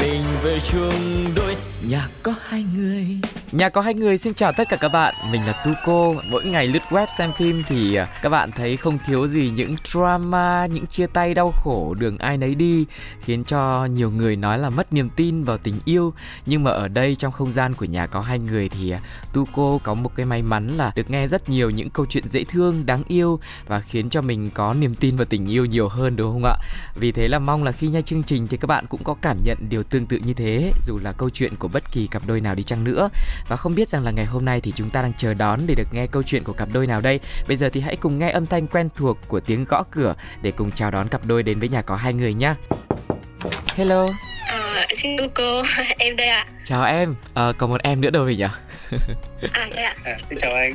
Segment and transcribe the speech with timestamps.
[0.00, 1.56] mình về chung đôi
[1.88, 3.06] nhà có hai người.
[3.52, 6.22] Nhà có hai người xin chào tất cả các bạn, mình là Tuco.
[6.30, 9.74] Mỗi ngày lướt web xem phim thì à, các bạn thấy không thiếu gì những
[9.84, 12.86] drama, những chia tay đau khổ đường ai nấy đi
[13.20, 16.12] khiến cho nhiều người nói là mất niềm tin vào tình yêu.
[16.46, 19.00] Nhưng mà ở đây trong không gian của nhà có hai người thì à,
[19.32, 22.44] Tuco có một cái may mắn là được nghe rất nhiều những câu chuyện dễ
[22.44, 26.16] thương, đáng yêu và khiến cho mình có niềm tin vào tình yêu nhiều hơn
[26.16, 26.56] đúng không ạ?
[26.94, 29.38] Vì thế là mong là khi nghe chương trình thì các bạn cũng có cảm
[29.44, 32.40] nhận điều tương tự như thế dù là câu chuyện của bất kỳ cặp đôi
[32.40, 33.10] nào đi chăng nữa.
[33.48, 35.74] Và không biết rằng là ngày hôm nay thì chúng ta đang chờ đón để
[35.74, 37.20] được nghe câu chuyện của cặp đôi nào đây.
[37.48, 40.50] Bây giờ thì hãy cùng nghe âm thanh quen thuộc của tiếng gõ cửa để
[40.50, 42.54] cùng chào đón cặp đôi đến với nhà có hai người nhé
[43.74, 44.08] hello.
[44.48, 45.62] À, xin chào cô,
[45.98, 46.46] em đây ạ.
[46.64, 47.14] chào em.
[47.34, 48.46] À, còn một em nữa đâu rồi nhỉ
[49.52, 49.94] À, đây ạ.
[50.04, 50.72] À, xin chào anh.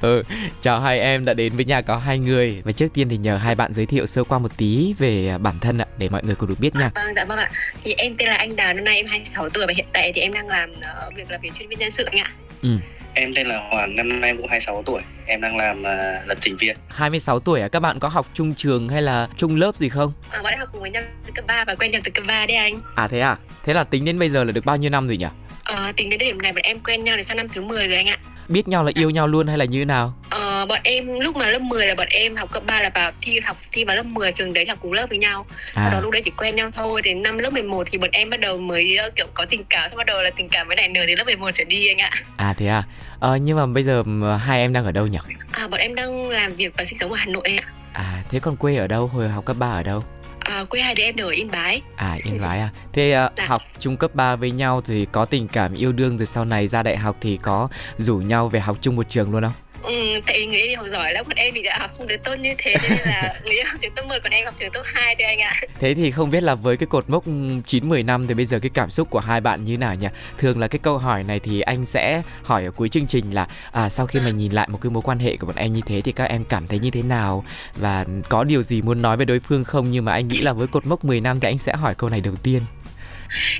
[0.00, 0.22] ừ
[0.60, 3.36] chào hai em đã đến với nhà có hai người và trước tiên thì nhờ
[3.36, 6.34] hai bạn giới thiệu sơ qua một tí về bản thân ạ để mọi người
[6.34, 7.50] cùng được biết nha Vâng, dạ vâng ạ.
[7.84, 10.20] Thì em tên là Anh Đào, năm nay em 26 tuổi và hiện tại thì
[10.20, 12.30] em đang làm uh, việc là việc chuyên viên nhân sự anh ạ.
[12.62, 12.68] ừ
[13.14, 15.00] Em tên là Hoàng, năm nay em cũng 26 tuổi.
[15.26, 15.86] Em đang làm uh,
[16.28, 16.76] lập trình viên.
[16.88, 20.12] 26 tuổi à các bạn có học chung trường hay là chung lớp gì không
[20.30, 22.24] À, bọn em học cùng với nhau từ cấp 3 và quen nhau từ cấp
[22.26, 22.80] 3 đấy anh.
[22.94, 25.16] à thế à thế là tính đến bây giờ là được bao nhiêu năm rồi
[25.16, 25.26] nhỉ
[25.68, 27.96] Ờ, tính đến điểm này bọn em quen nhau thì sang năm thứ 10 rồi
[27.96, 28.16] anh ạ.
[28.48, 31.36] biết nhau là yêu nhau luôn hay là như thế nào Ờ, bọn em lúc
[31.36, 33.96] mà lớp 10 là bọn em học cấp 3 là vào thi học thi vào
[33.96, 35.46] lớp 10 trường đấy là cùng lớp với nhau.
[35.74, 37.02] Sau đó à lúc đấy chỉ quen nhau thôi.
[37.04, 39.90] Đến năm lớp 11 thì bọn em bắt đầu mới uh, kiểu có tình cảm.
[39.90, 41.98] Sau bắt đầu là tình cảm với nảy nở từ lớp 11 trở đi anh
[41.98, 42.10] ạ.
[42.36, 42.82] à thế à
[43.20, 45.18] ờ, nhưng mà bây giờ ừm, hai em đang ở đâu nhỉ
[45.52, 47.68] À, bọn em đang làm việc và sinh sống ở Hà Nội ạ.
[47.92, 50.04] à thế còn quê ở đâu hồi học cấp 3 ở đâu
[50.48, 51.82] À, quê hai đứa em đều ở Yên Bái.
[51.96, 53.46] à yên bái à thế à, Dạ.
[53.46, 56.68] học chung cấp 3 với nhau thì có tình cảm yêu đương rồi sau này
[56.68, 57.68] ra đại học thì có
[57.98, 59.52] rủ nhau về học chung một trường luôn không
[59.82, 62.16] Ừ, tại vì người em học giỏi lắm, còn em thì đã học không được
[62.24, 64.70] tốt như thế nên là người em học trường top 1 còn em học trường
[64.72, 65.60] top 2 thôi anh ạ.
[65.80, 68.70] Thế thì không biết là với cái cột mốc 9-10 năm thì bây giờ cái
[68.74, 70.06] cảm xúc của hai bạn như nào nhỉ?
[70.38, 73.46] Thường là cái câu hỏi này thì anh sẽ hỏi ở cuối chương trình là
[73.72, 75.80] à, sau khi mà nhìn lại một cái mối quan hệ của bọn em như
[75.86, 77.44] thế thì các em cảm thấy như thế nào
[77.76, 80.52] và có điều gì muốn nói với đối phương không nhưng mà anh nghĩ là
[80.52, 82.62] với cột mốc 10 năm thì anh sẽ hỏi câu này đầu tiên.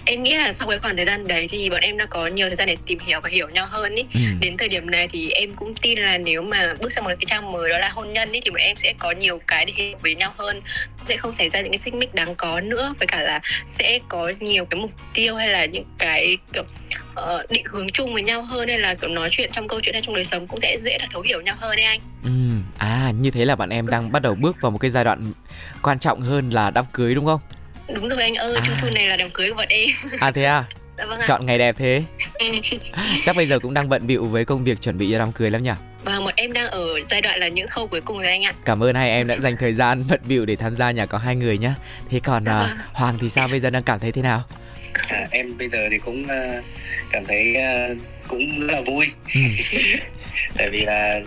[0.05, 2.47] Em nghĩ là sau cái khoảng thời gian đấy thì bọn em đã có nhiều
[2.49, 4.05] thời gian để tìm hiểu và hiểu nhau hơn ý.
[4.15, 4.21] Ừ.
[4.41, 7.27] Đến thời điểm này thì em cũng tin là nếu mà bước sang một cái
[7.27, 9.73] trang mới đó là hôn nhân ý, thì bọn em sẽ có nhiều cái để
[9.77, 10.61] hiểu với nhau hơn
[11.07, 13.99] sẽ không xảy ra những cái xích mích đáng có nữa với cả là sẽ
[14.09, 16.63] có nhiều cái mục tiêu hay là những cái kiểu
[17.15, 19.95] ờ, định hướng chung với nhau hơn hay là kiểu nói chuyện trong câu chuyện
[19.95, 22.31] hay trong đời sống cũng sẽ dễ là thấu hiểu nhau hơn đấy anh Ừ.
[22.79, 25.33] À như thế là bạn em đang bắt đầu bước vào một cái giai đoạn
[25.83, 27.41] quan trọng hơn là đám cưới đúng không?
[27.95, 28.63] Đúng rồi anh ơi À.
[28.67, 29.91] trung thu này là đám cưới của bọn em
[30.21, 30.65] À thế à?
[30.99, 32.03] dạ vâng ạ Chọn ngày đẹp thế.
[32.35, 32.47] Ừ.
[33.25, 35.51] Chắc bây giờ cũng đang bận bịu với công việc chuẩn bị cho đám cưới
[35.51, 35.71] lắm nhỉ?
[36.05, 38.53] Và bọn em đang ở giai đoạn là những khâu cuối cùng rồi anh ạ.
[38.65, 41.19] Cảm ơn hai em đã dành thời gian bận bịu để tham gia nhà có
[41.19, 41.73] hai người nhé.
[42.11, 42.79] Thế còn Dạ à, vâng.
[42.93, 44.43] Hoàng thì sao bây giờ đang cảm thấy thế nào?
[45.09, 46.65] À, em bây giờ thì cũng uh,
[47.13, 47.55] cảm thấy
[47.93, 49.07] uh, cũng rất là vui.
[49.35, 49.41] Ừ.
[50.57, 51.21] Tại vì là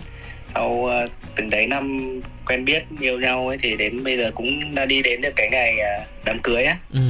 [0.53, 2.12] sau uh, từng đấy năm
[2.45, 5.50] quen biết yêu nhau ấy thì đến bây giờ cũng đã đi đến được cái
[5.51, 6.78] ngày uh, đám cưới á.
[6.94, 7.01] Ừ.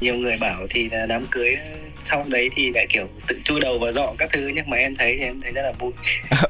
[0.00, 1.56] Nhiều người bảo thì là đám cưới
[2.06, 4.96] sau đấy thì lại kiểu tự chui đầu vào dọ các thứ nhưng mà em
[4.96, 5.92] thấy thì em thấy rất là vui.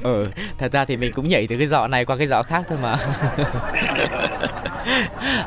[0.03, 0.25] ờ,
[0.57, 2.77] thật ra thì mình cũng nhảy từ cái giỏ này qua cái giỏ khác thôi
[2.81, 2.97] mà.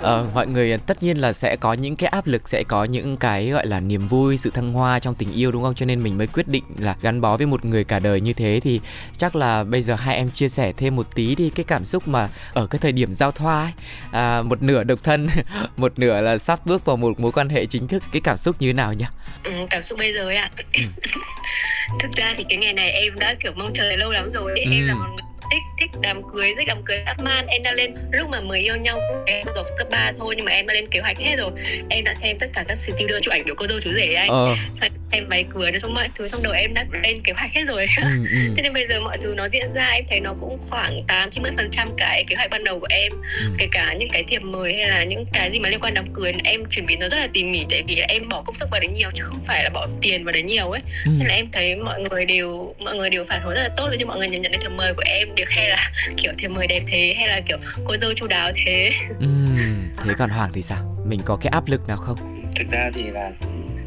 [0.00, 3.16] ờ, mọi người tất nhiên là sẽ có những cái áp lực, sẽ có những
[3.16, 5.74] cái gọi là niềm vui, sự thăng hoa trong tình yêu đúng không?
[5.74, 8.32] Cho nên mình mới quyết định là gắn bó với một người cả đời như
[8.32, 8.80] thế thì
[9.16, 12.08] chắc là bây giờ hai em chia sẻ thêm một tí đi cái cảm xúc
[12.08, 13.72] mà ở cái thời điểm giao thoa ấy,
[14.12, 15.28] à, một nửa độc thân,
[15.76, 18.56] một nửa là sắp bước vào một mối quan hệ chính thức, cái cảm xúc
[18.58, 19.04] như thế nào nhỉ?
[19.44, 20.50] Ừ, cảm xúc bây giờ ấy ạ.
[22.00, 24.52] Thực ra thì cái ngày này em đã kiểu mong chờ lâu lắm rồi.
[24.52, 24.60] ấy.
[24.72, 24.96] Em là Ừ.
[24.98, 27.46] một người thích thích đám cưới, thích đám cưới dã man.
[27.46, 30.52] Em đã lên lúc mà mới yêu nhau em rồi cấp 3 thôi nhưng mà
[30.52, 31.50] em đã lên kế hoạch hết rồi.
[31.90, 34.28] Em đã xem tất cả các studio chụp ảnh của cô dâu chú rể anh.
[34.28, 37.32] Ờ, Xong em váy cưới nói chung mọi thứ trong đầu em đã lên kế
[37.32, 37.86] hoạch hết rồi.
[37.96, 38.36] ừ, ừ.
[38.56, 41.30] Thế nên bây giờ mọi thứ nó diễn ra em thấy nó cũng khoảng 8
[41.30, 43.46] 90 phần trăm cái kế hoạch ban đầu của em Ừ.
[43.58, 46.04] kể cả những cái thiệp mời hay là những cái gì mà liên quan đám
[46.14, 48.68] cưới em chuẩn bị nó rất là tỉ mỉ tại vì em bỏ công sức
[48.70, 51.10] vào đấy nhiều chứ không phải là bỏ tiền vào đấy nhiều ấy ừ.
[51.18, 53.90] nên là em thấy mọi người đều mọi người đều phản hồi rất là tốt
[53.98, 56.48] chứ mọi người nhận nhận đến thiệp mời của em đều khen là kiểu thiệp
[56.48, 60.50] mời đẹp thế hay là kiểu cô dâu chu đáo thế Ừm, thế còn Hoàng
[60.54, 60.96] thì sao?
[61.06, 62.16] Mình có cái áp lực nào không?
[62.56, 63.30] Thực ra thì là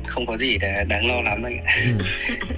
[0.08, 1.76] không có gì để đáng lo lắm anh ạ.
[1.86, 2.06] Ừ,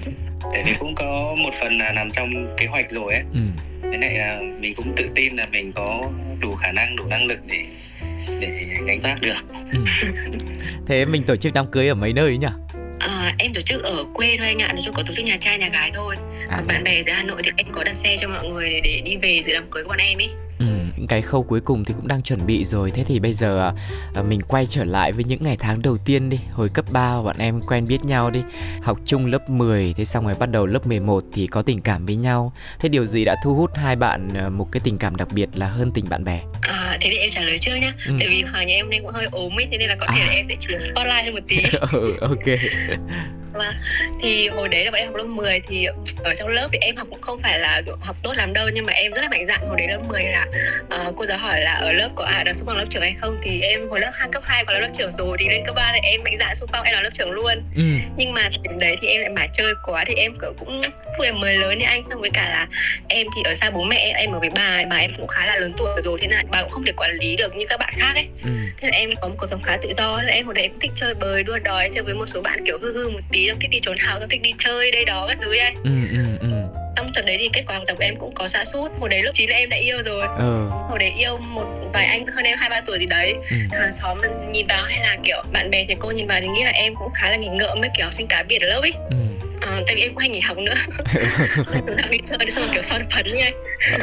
[0.53, 3.23] Tại vì cũng có một phần là nằm trong kế hoạch rồi ấy.
[3.33, 3.39] ừ,
[3.91, 7.05] Thế này là mình cũng tự tin là mình có đủ khả khả năng đủ
[7.07, 7.65] năng lực để
[8.41, 9.35] để gánh vác được
[9.71, 9.79] ừ.
[10.87, 12.47] thế mình tổ chức đám cưới ở mấy nơi nhỉ
[13.05, 15.37] À, em tổ chức ở quê thôi anh ạ, nói chung có tổ chức nhà
[15.39, 16.15] trai nhà gái thôi.
[16.49, 18.81] À, bạn bè ở Hà Nội thì em có đặt xe cho mọi người để,
[18.83, 20.29] để đi về dự đám cưới của bọn em ấy.
[20.59, 20.65] Ừ,
[21.07, 22.91] cái khâu cuối cùng thì cũng đang chuẩn bị rồi.
[22.91, 23.73] Thế thì bây giờ
[24.15, 26.39] à, mình quay trở lại với những ngày tháng đầu tiên đi.
[26.51, 28.39] Hồi cấp 3 bọn em quen biết nhau đi.
[28.81, 32.05] Học chung lớp 10 Thế xong rồi bắt đầu lớp 11 thì có tình cảm
[32.05, 32.53] với nhau.
[32.79, 35.49] Thế điều gì đã thu hút hai bạn à, một cái tình cảm đặc biệt
[35.55, 36.41] là hơn tình bạn bè?
[36.61, 37.93] À thế thì em trả lời trước nhá.
[38.07, 38.13] Ừ.
[38.19, 40.21] Tại vì Hoàng nhà em nên cũng hơi ốm ấy Thế nên là có thể
[40.21, 40.25] à.
[40.25, 41.57] là em sẽ chỉ spotlight hơn một tí.
[41.91, 42.45] Ừ, ok
[43.55, 43.75] Vâng.
[44.21, 45.87] Thì hồi đấy là bọn em học lớp 10 thì
[46.23, 48.85] ở trong lớp thì em học cũng không phải là học tốt lắm đâu nhưng
[48.85, 50.45] mà em rất là mạnh dạn hồi đấy lớp 10 là
[50.83, 53.15] uh, cô giáo hỏi là ở lớp có ai được xung phong lớp trưởng hay
[53.21, 55.61] không thì em hồi lớp 2 cấp 2 có là lớp trưởng rồi thì lên
[55.65, 57.63] cấp 3 thì em mạnh dạn xung phong em là lớp trưởng luôn.
[57.75, 57.83] Ừ.
[58.17, 58.49] Nhưng mà
[58.79, 61.85] đấy thì em lại mải chơi quá thì em cũng lúc em mới lớn như
[61.85, 62.67] anh xong với cả là
[63.07, 65.55] em thì ở xa bố mẹ em ở với bà bà em cũng khá là
[65.55, 67.93] lớn tuổi rồi thế là bà cũng không thể quản lý được như các bạn
[67.97, 68.27] khác ấy.
[68.43, 68.49] Ừ.
[68.77, 70.79] Thế là em có một cuộc sống khá tự do là em hồi đấy cũng
[70.79, 73.44] thích chơi bời đua đòi chơi với một số bạn kiểu hư hư một tí
[73.49, 75.91] xong thích đi trốn học xong thích đi chơi đây đó các thứ ấy ừ,
[76.11, 76.47] ừ, ừ.
[76.95, 79.09] trong trận đấy thì kết quả học tập của em cũng có xa sút hồi
[79.09, 80.67] đấy lúc 9 là em đã yêu rồi ừ.
[80.89, 83.57] hồi đấy yêu một vài anh hơn em hai ba tuổi gì đấy ừ.
[83.71, 84.17] hàng xóm
[84.51, 86.93] nhìn vào hay là kiểu bạn bè thì cô nhìn vào thì nghĩ là em
[86.95, 89.15] cũng khá là nghịch ngợm với kiểu học sinh cá biệt ở lớp ấy ừ.
[89.65, 90.73] À, tại vì em cũng hay nghỉ học nữa.
[91.97, 93.53] Đang đi chơi xong kiểu son phấn như anh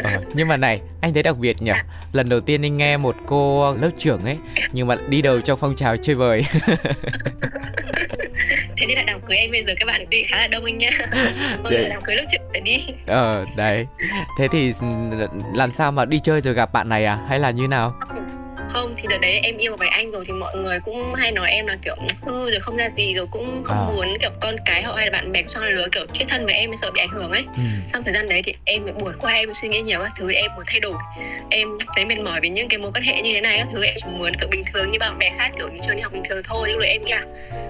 [0.04, 1.70] ờ, nhưng mà này anh thấy đặc biệt nhỉ?
[1.70, 1.84] À.
[2.12, 4.36] lần đầu tiên anh nghe một cô lớp trưởng ấy
[4.72, 6.44] nhưng mà đi đầu trong phong trào chơi bời
[8.76, 10.78] thế nên là đám cưới em bây giờ các bạn đi khá là đông anh
[10.78, 10.90] nhá
[11.62, 12.86] bây giờ đám cưới lúc trước phải đi.
[13.06, 13.86] Ờ đấy.
[14.38, 14.72] Thế thì
[15.54, 17.18] làm sao mà đi chơi rồi gặp bạn này à?
[17.28, 17.94] Hay là như nào
[18.72, 21.50] không thì đợt đấy em yêu với anh rồi thì mọi người cũng hay nói
[21.50, 23.86] em là kiểu hư rồi không ra gì rồi cũng không à.
[23.94, 26.54] muốn kiểu con cái họ hay là bạn bè trong lứa kiểu chết thân với
[26.54, 27.62] em sợ bị ảnh hưởng ấy ừ.
[27.92, 30.50] xong thời gian đấy thì em buồn qua em suy nghĩ nhiều các thứ em
[30.56, 30.94] muốn thay đổi
[31.50, 33.84] em thấy mệt mỏi vì những cái mối quan hệ như thế này các thứ
[33.84, 36.12] em chỉ muốn kiểu bình thường như bạn bè khác kiểu đi chơi đi học
[36.12, 37.22] bình thường thôi nhưng rồi em nghĩ là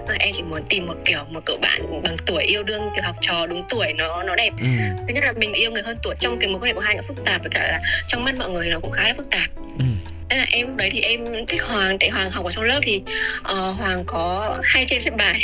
[0.07, 3.03] mà em chỉ muốn tìm một kiểu một cậu bạn bằng tuổi yêu đương kiểu
[3.03, 4.67] học trò đúng tuổi nó nó đẹp ừ.
[5.07, 6.95] thứ nhất là mình yêu người hơn tuổi trong cái mối quan hệ của hai
[6.95, 9.29] nó phức tạp và cả là trong mắt mọi người nó cũng khá là phức
[9.29, 9.85] tạp ừ
[10.29, 13.01] nên là em đấy thì em thích hoàng tại hoàng học ở trong lớp thì
[13.39, 15.41] uh, hoàng có hai trên xếp bài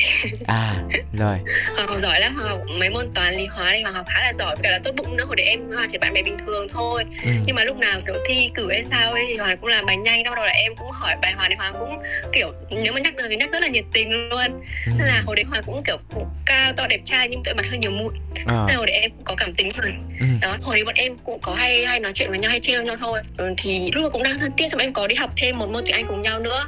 [0.47, 0.75] à
[1.13, 1.37] rồi
[1.75, 4.19] hoàng học giỏi lắm hoàng học mấy môn toán lý hóa thì hoàng học khá
[4.21, 6.37] là giỏi cả là tốt bụng nữa hồi đấy em hoàng chỉ bạn bè bình
[6.45, 7.31] thường thôi ừ.
[7.45, 9.97] nhưng mà lúc nào kiểu thi cử hay sao ấy thì hoàng cũng làm bài
[9.97, 11.97] nhanh sau đó là em cũng hỏi bài hoàng thì hoàng cũng
[12.33, 14.91] kiểu nếu mà nhắc được thì nhắc rất là nhiệt tình luôn ừ.
[14.97, 15.97] nên là hồi đấy hoàng cũng kiểu
[16.45, 18.13] cao to đẹp trai nhưng tội mặt hơi nhiều mụn
[18.45, 18.65] à.
[18.67, 20.25] nên hồi đấy em cũng có cảm tính rồi ừ.
[20.41, 22.81] đó hồi đấy bọn em cũng có hay hay nói chuyện với nhau hay trêu
[22.81, 25.29] nhau thôi ừ, thì lúc đó cũng đang thân thiết xong em có đi học
[25.37, 26.67] thêm một môn tiếng Anh cùng nhau nữa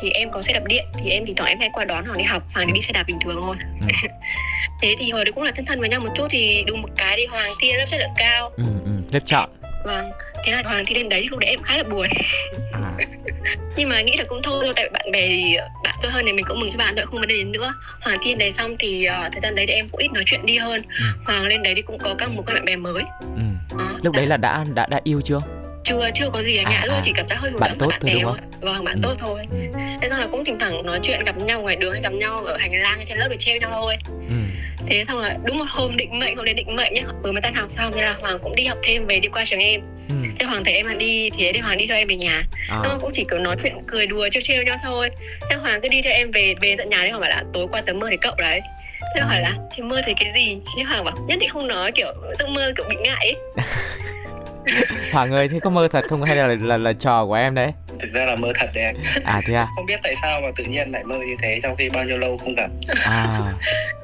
[0.00, 2.18] thì em có xe đạp điện thì em thì thoảng em hay qua đón Hoàng
[2.18, 3.86] đi học Hoàng thì đi xe đạp bình thường thôi ừ.
[4.82, 6.88] thế thì hồi đấy cũng là thân thân với nhau một chút thì đúng một
[6.96, 8.90] cái đi Hoàng thi lớp chất lượng cao ừ, ừ.
[9.12, 9.50] lớp chọn
[9.84, 10.10] vâng
[10.44, 12.06] thế là Hoàng thi lên đấy lúc đấy em khá là buồn
[12.72, 12.90] à.
[13.76, 16.44] nhưng mà nghĩ là cũng thôi tại bạn bè thì bạn tốt hơn thì mình
[16.48, 18.76] cũng mừng cho bạn thôi không vấn đề đến nữa Hoàng thi lên đấy xong
[18.78, 21.04] thì uh, thời gian đấy thì em cũng ít nói chuyện đi hơn ừ.
[21.24, 23.42] Hoàng lên đấy thì cũng có các một con bạn bè mới ừ.
[23.78, 25.40] à, lúc đấy là đã đã đã yêu chưa
[25.88, 27.02] chưa chưa có gì anh ạ à, luôn à.
[27.04, 29.00] chỉ cảm giác hơi bạn tốt thôi đúng không vâng bạn ừ.
[29.02, 29.58] tốt thôi ừ.
[30.02, 32.38] thế xong là cũng thỉnh thoảng nói chuyện gặp nhau ngoài đường hay gặp nhau
[32.38, 33.96] ở hành lang hay trên lớp để treo nhau thôi
[34.28, 34.36] ừ.
[34.86, 37.42] thế xong là đúng một hôm định mệnh hôm đấy định mệnh nhá vừa mới
[37.42, 39.80] tan học xong thế là hoàng cũng đi học thêm về đi qua trường em
[40.08, 40.14] ừ.
[40.38, 42.96] thế hoàng thấy em là đi thì để hoàng đi cho em về nhà à.
[43.00, 45.10] cũng chỉ kiểu nói chuyện cười đùa trêu trêu nhau thôi
[45.50, 47.66] thế hoàng cứ đi theo em về về tận nhà đấy hoàng bảo là tối
[47.70, 48.60] qua tớ mơ thấy cậu đấy
[49.14, 49.26] thế à.
[49.26, 52.12] hỏi là thì mơ thấy cái gì nhưng hoàng bảo nhất định không nói kiểu
[52.38, 53.64] giấc mơ kiểu bị ngại ấy
[55.12, 57.54] Hoàng ơi, thế có mơ thật không hay là là, là, là trò của em
[57.54, 57.72] đấy?
[58.00, 58.96] Thực ra là mơ thật đấy anh.
[59.24, 59.66] À thế à?
[59.76, 62.18] Không biết tại sao mà tự nhiên lại mơ như thế trong khi bao nhiêu
[62.18, 62.70] lâu không gặp.
[63.04, 63.26] À.
[63.40, 63.52] mà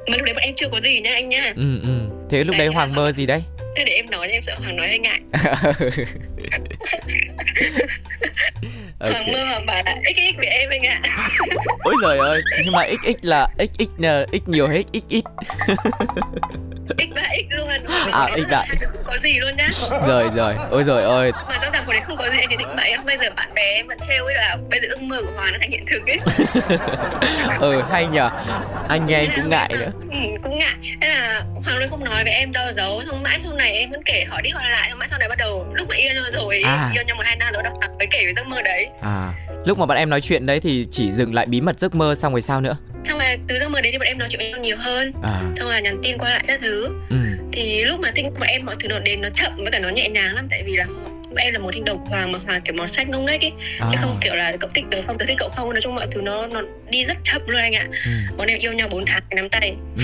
[0.17, 1.53] lúc đấy bọn em chưa có gì nha anh nhá.
[1.55, 2.09] Ừ ừ.
[2.29, 3.43] Thế lúc đấy, đấy Hoàng mơ gì đấy?
[3.75, 5.19] Thế để em nói em sợ Hoàng nói hơi ngại.
[8.99, 9.11] okay.
[9.11, 11.01] Hoàng mơ Hoàng bảo là XX với em anh ạ.
[11.83, 13.89] Ôi giời ơi, nhưng mà XX là XX
[14.31, 15.25] x nhiều hết XX
[16.97, 17.69] x ba x luôn.
[18.11, 19.69] À x ba không có gì luôn nhá.
[20.07, 20.53] Rồi rồi.
[20.71, 23.17] Ôi rồi ôi mà trong rằng hồi đấy không có gì thì định vậy bây
[23.17, 25.57] giờ bạn bè em vẫn trêu ấy là bây giờ ước mơ của hòa nó
[25.61, 26.19] thành hiện thực ấy.
[27.59, 28.29] Ừ hay nhờ.
[28.89, 29.91] Anh nghe cũng ngại nữa.
[30.11, 30.73] Ừ, cũng ngại.
[31.01, 33.91] Thế là hoàng luôn không nói với em đâu giấu xong mãi sau này em
[33.91, 34.89] vẫn kể hỏi đi hỏi lại.
[34.89, 36.89] Xong mãi sau này bắt đầu lúc mà yêu nhau rồi à.
[36.93, 38.89] yêu nhau một hai năm rồi đọc mới kể về giấc mơ đấy.
[39.01, 39.33] À.
[39.65, 42.15] Lúc mà bạn em nói chuyện đấy thì chỉ dừng lại bí mật giấc mơ
[42.15, 44.39] xong rồi sao nữa xong rồi từ giấc mơ đấy thì bọn em nói chuyện
[44.39, 45.41] với nhau nhiều hơn à.
[45.55, 47.17] xong rồi nhắn tin qua lại các thứ ừ.
[47.51, 49.89] thì lúc mà tin của em mọi thứ nó đến nó chậm với cả nó
[49.89, 50.85] nhẹ nhàng lắm tại vì là
[51.37, 53.87] em là một thiên độc hoàng mà hoàng kiểu màu sách ngông nghếch ấy à.
[53.91, 56.07] chứ không kiểu là cậu thích tớ không tớ thích cậu không nói chung mọi
[56.11, 58.11] thứ nó nó đi rất chậm luôn anh ạ ừ.
[58.37, 60.03] bọn em yêu nhau 4 tháng nắm tay ừ.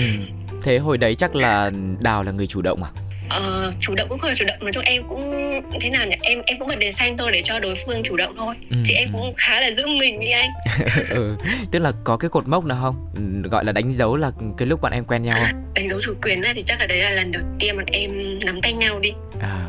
[0.62, 2.90] thế hồi đấy chắc là đào là người chủ động à
[3.38, 4.56] uh, chủ động cũng không phải chủ động.
[4.60, 5.32] Nói chung em cũng
[5.80, 6.16] thế nào nhỉ?
[6.22, 8.54] Em em cũng bật đèn xanh thôi để cho đối phương chủ động thôi.
[8.70, 9.18] Ừ, chị em ừ.
[9.18, 10.50] cũng khá là giữ mình đi anh.
[11.08, 11.36] Ừ,
[11.72, 13.06] tức là có cái cột mốc nào không?
[13.16, 15.62] Ừ, gọi là đánh dấu là cái lúc bọn em quen nhau không?
[15.74, 18.60] Đánh dấu chủ quyền thì chắc là đấy là lần đầu tiên bọn em nắm
[18.60, 19.12] tay nhau đi
[19.42, 19.68] à.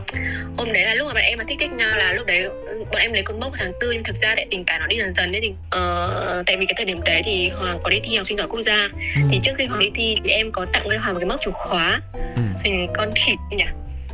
[0.58, 2.50] hôm đấy là lúc mà bọn em mà thích thích nhau là lúc đấy
[2.92, 4.98] bọn em lấy cột mốc tháng tư nhưng thực ra tại tình cảm nó đi
[4.98, 8.00] dần dần đấy thì uh, tại vì cái thời điểm đấy thì hoàng có đi
[8.04, 9.22] thi học sinh giỏi quốc gia ừ.
[9.32, 11.40] thì trước khi hoàng đi thi thì em có tặng cho hoàng một cái móc
[11.46, 12.44] chìa khóa ừ.
[12.64, 13.66] hình con khỉ nhỉ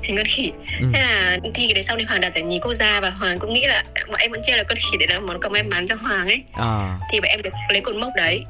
[0.03, 0.85] hình con khỉ ừ.
[0.93, 3.39] thế là thi cái đấy sau thì hoàng đạt giải nhì quốc gia và hoàng
[3.39, 5.63] cũng nghĩ là bọn em vẫn treo là con khỉ để làm món quà may
[5.63, 6.97] mắn cho hoàng ấy à.
[7.11, 8.43] thì bọn em được lấy cột mốc đấy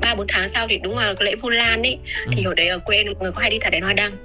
[0.00, 2.32] ba bốn tháng sau thì đúng là lễ vu lan ấy ừ.
[2.36, 4.16] thì hồi đấy ở quê người có hay đi thả đèn hoa đăng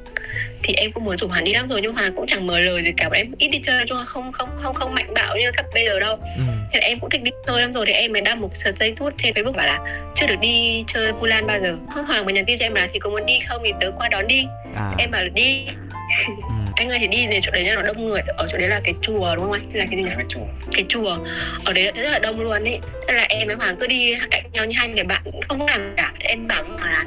[0.64, 2.84] thì em cũng muốn rủ hắn đi lắm rồi nhưng mà cũng chẳng mở lời
[2.84, 3.10] gì cả.
[3.10, 5.86] Bọn em ít đi chơi chứ không không không không mạnh bạo như các bây
[5.86, 6.18] giờ đâu.
[6.38, 6.44] Ừ.
[6.72, 8.74] thế là em cũng thích đi chơi lắm rồi thì em mới đăng một sợi
[8.80, 9.80] dây thuốc trên facebook bảo là
[10.16, 11.76] chưa được đi chơi Bulan bao giờ.
[12.08, 14.10] Hoàng mới nhắn tin cho em là thì có muốn đi không thì tớ qua
[14.10, 14.44] đón đi.
[14.76, 14.92] À.
[14.98, 15.66] em bảo là đi.
[15.68, 16.50] Ừ.
[16.80, 18.94] anh ơi thì đi đến chỗ đấy là đông người ở chỗ đấy là cái
[19.02, 19.70] chùa đúng không anh?
[19.74, 20.10] Là cái gì nhỉ?
[20.16, 20.46] Cái chùa.
[20.72, 21.18] Cái chùa.
[21.66, 22.80] Ở đấy rất là đông luôn ấy.
[23.08, 25.94] Thế là em với hoàng cứ đi cạnh nhau như hai người bạn không làm
[25.98, 26.14] cả.
[26.20, 27.06] Em bảo là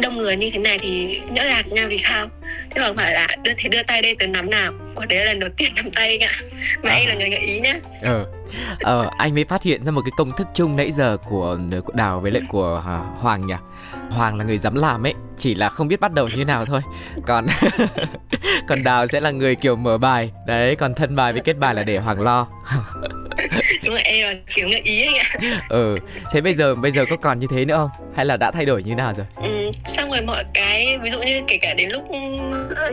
[0.00, 2.28] đông người như thế này thì nhỡ lạc nhau thì sao?
[2.74, 4.72] Chứ không phải là đưa thế đưa tay đây từ nắm nào.
[4.94, 6.32] Ủa, đấy là lần đầu tiên nắm tay ạ.
[6.82, 6.96] Mà à.
[6.96, 7.74] em là người gợi ý nhá.
[8.02, 8.26] Ờ.
[8.80, 11.58] ờ anh mới phát hiện ra một cái công thức chung nãy giờ của,
[11.94, 13.54] đào với lại của uh, hoàng nhỉ?
[14.10, 16.80] Hoàng là người dám làm ấy chỉ là không biết bắt đầu như nào thôi.
[17.26, 17.46] Còn
[18.68, 20.30] còn đào sẽ là người kiểu mở bài.
[20.46, 22.46] Đấy còn thân bài với kết bài là để hoàng lo.
[23.84, 25.24] Đúng là em kiểu ngợi ý anh ạ.
[25.68, 25.98] Ừ
[26.32, 28.06] thế bây giờ bây giờ có còn như thế nữa không?
[28.16, 29.26] Hay là đã thay đổi như nào rồi?
[29.36, 32.04] Ừ, xong rồi mọi cái ví dụ như kể cả đến lúc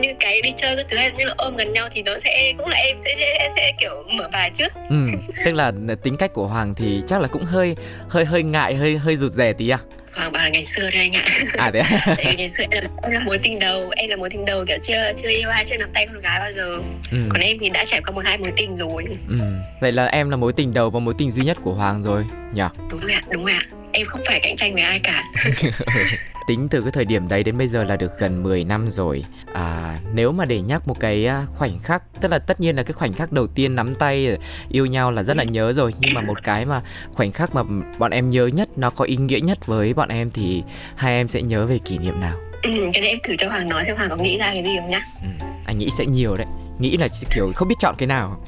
[0.00, 2.52] như cái đi chơi các thứ hay như là ôm gần nhau thì nó sẽ
[2.58, 4.72] cũng là em sẽ sẽ, sẽ kiểu mở bài trước.
[4.90, 5.06] Ừ
[5.44, 7.76] tức là tính cách của hoàng thì chắc là cũng hơi
[8.08, 9.78] hơi hơi ngại hơi hơi rụt rè tí à?
[10.14, 11.24] Hoàng bảo là ngày xưa đây anh ạ.
[11.58, 11.82] À đấy.
[12.06, 14.44] Tại vì ngày xưa em là, em là mối tình đầu Em là mối tình
[14.44, 16.72] đầu kiểu chưa chưa yêu ai chưa nắm tay con gái bao giờ
[17.10, 17.18] ừ.
[17.28, 19.36] Còn em thì đã trải qua một hai mối tình rồi ừ.
[19.80, 22.24] Vậy là em là mối tình đầu và mối tình duy nhất của Hoàng rồi
[22.54, 22.62] nhỉ?
[22.90, 23.60] Đúng ạ, đúng ạ
[23.92, 25.24] Em không phải cạnh tranh với ai cả.
[26.46, 29.24] Tính từ cái thời điểm đấy đến bây giờ là được gần 10 năm rồi.
[29.52, 32.82] À, nếu mà để nhắc một cái à, khoảnh khắc tức là tất nhiên là
[32.82, 35.94] cái khoảnh khắc đầu tiên nắm tay yêu nhau là rất là nhớ rồi.
[36.00, 36.80] Nhưng mà một cái mà
[37.12, 37.62] khoảnh khắc mà
[37.98, 40.62] bọn em nhớ nhất nó có ý nghĩa nhất với bọn em thì
[40.96, 42.36] hai em sẽ nhớ về kỷ niệm nào?
[42.62, 44.76] Ừ, cái này em thử cho hoàng nói xem hoàng có nghĩ ra cái gì
[44.80, 45.02] không nhá.
[45.22, 46.46] Ừ, anh nghĩ sẽ nhiều đấy.
[46.78, 48.44] Nghĩ là kiểu không biết chọn cái nào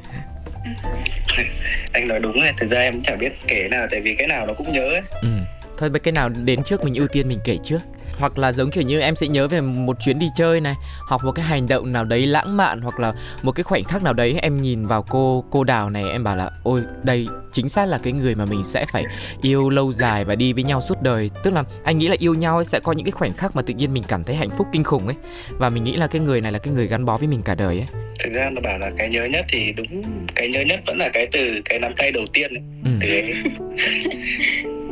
[1.92, 4.46] anh nói đúng rồi thực ra em chẳng biết kể nào, tại vì cái nào
[4.46, 5.02] nó cũng nhớ ấy.
[5.22, 5.28] Ừ
[5.82, 7.78] thôi cái nào đến trước mình ưu tiên mình kể trước
[8.22, 10.74] hoặc là giống kiểu như em sẽ nhớ về một chuyến đi chơi này
[11.08, 14.02] hoặc một cái hành động nào đấy lãng mạn hoặc là một cái khoảnh khắc
[14.02, 17.68] nào đấy em nhìn vào cô cô đào này em bảo là ôi đây chính
[17.68, 19.04] xác là cái người mà mình sẽ phải
[19.42, 22.34] yêu lâu dài và đi với nhau suốt đời tức là anh nghĩ là yêu
[22.34, 24.50] nhau ấy sẽ có những cái khoảnh khắc mà tự nhiên mình cảm thấy hạnh
[24.58, 25.16] phúc kinh khủng ấy
[25.48, 27.54] và mình nghĩ là cái người này là cái người gắn bó với mình cả
[27.54, 27.86] đời ấy
[28.18, 30.02] thực ra nó bảo là cái nhớ nhất thì đúng
[30.34, 32.62] cái nhớ nhất vẫn là cái từ cái nắm tay đầu tiên ấy.
[32.84, 32.90] Ừ.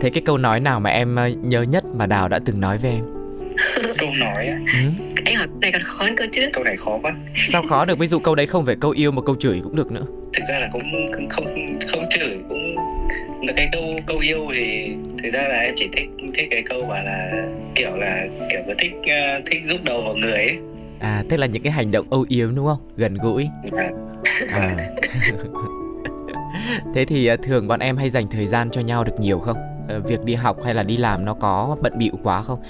[0.00, 2.78] Thế cái câu nói nào mà em ờ, nhớ nhất mà Đào đã từng nói
[2.78, 3.19] với em?
[3.98, 4.58] câu nói á.
[4.66, 4.90] Ừ.
[5.24, 7.12] anh hỏi này còn khó hơn câu chứ câu này khó quá.
[7.48, 7.98] Sao khó được?
[7.98, 10.04] Ví dụ câu đấy không phải câu yêu mà câu chửi cũng được nữa.
[10.32, 11.44] Thực ra là cũng không không,
[11.88, 12.76] không chửi cũng
[13.46, 16.80] là cái câu câu yêu thì thực ra là em chỉ thích thích cái câu
[16.88, 20.58] mà là kiểu là kiểu có thích uh, thích giúp đầu vào người ấy.
[21.00, 22.78] À tức là những cái hành động âu yếm đúng không?
[22.96, 23.48] Gần gũi.
[23.76, 23.90] À.
[24.50, 24.76] à.
[26.94, 29.56] thế thì uh, thường bọn em hay dành thời gian cho nhau được nhiều không?
[29.96, 32.62] Uh, việc đi học hay là đi làm nó có bận bịu quá không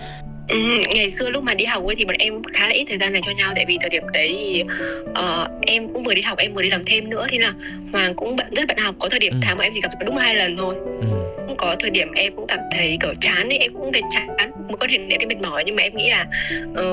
[0.50, 0.58] Ừ,
[0.94, 3.12] ngày xưa lúc mà đi học ấy thì bọn em khá là ít thời gian
[3.12, 4.62] dành cho nhau tại vì thời điểm đấy thì
[5.10, 7.52] uh, em cũng vừa đi học em vừa đi làm thêm nữa thì là
[7.92, 9.38] hoàng cũng bận rất bận học có thời điểm ừ.
[9.42, 11.19] tháng mà em chỉ gặp đúng hai lần thôi ừ.
[11.60, 14.76] Có thời điểm em cũng cảm thấy kiểu chán ấy em cũng thấy chán một
[14.80, 16.26] có thể em mệt mỏi nhưng mà em nghĩ là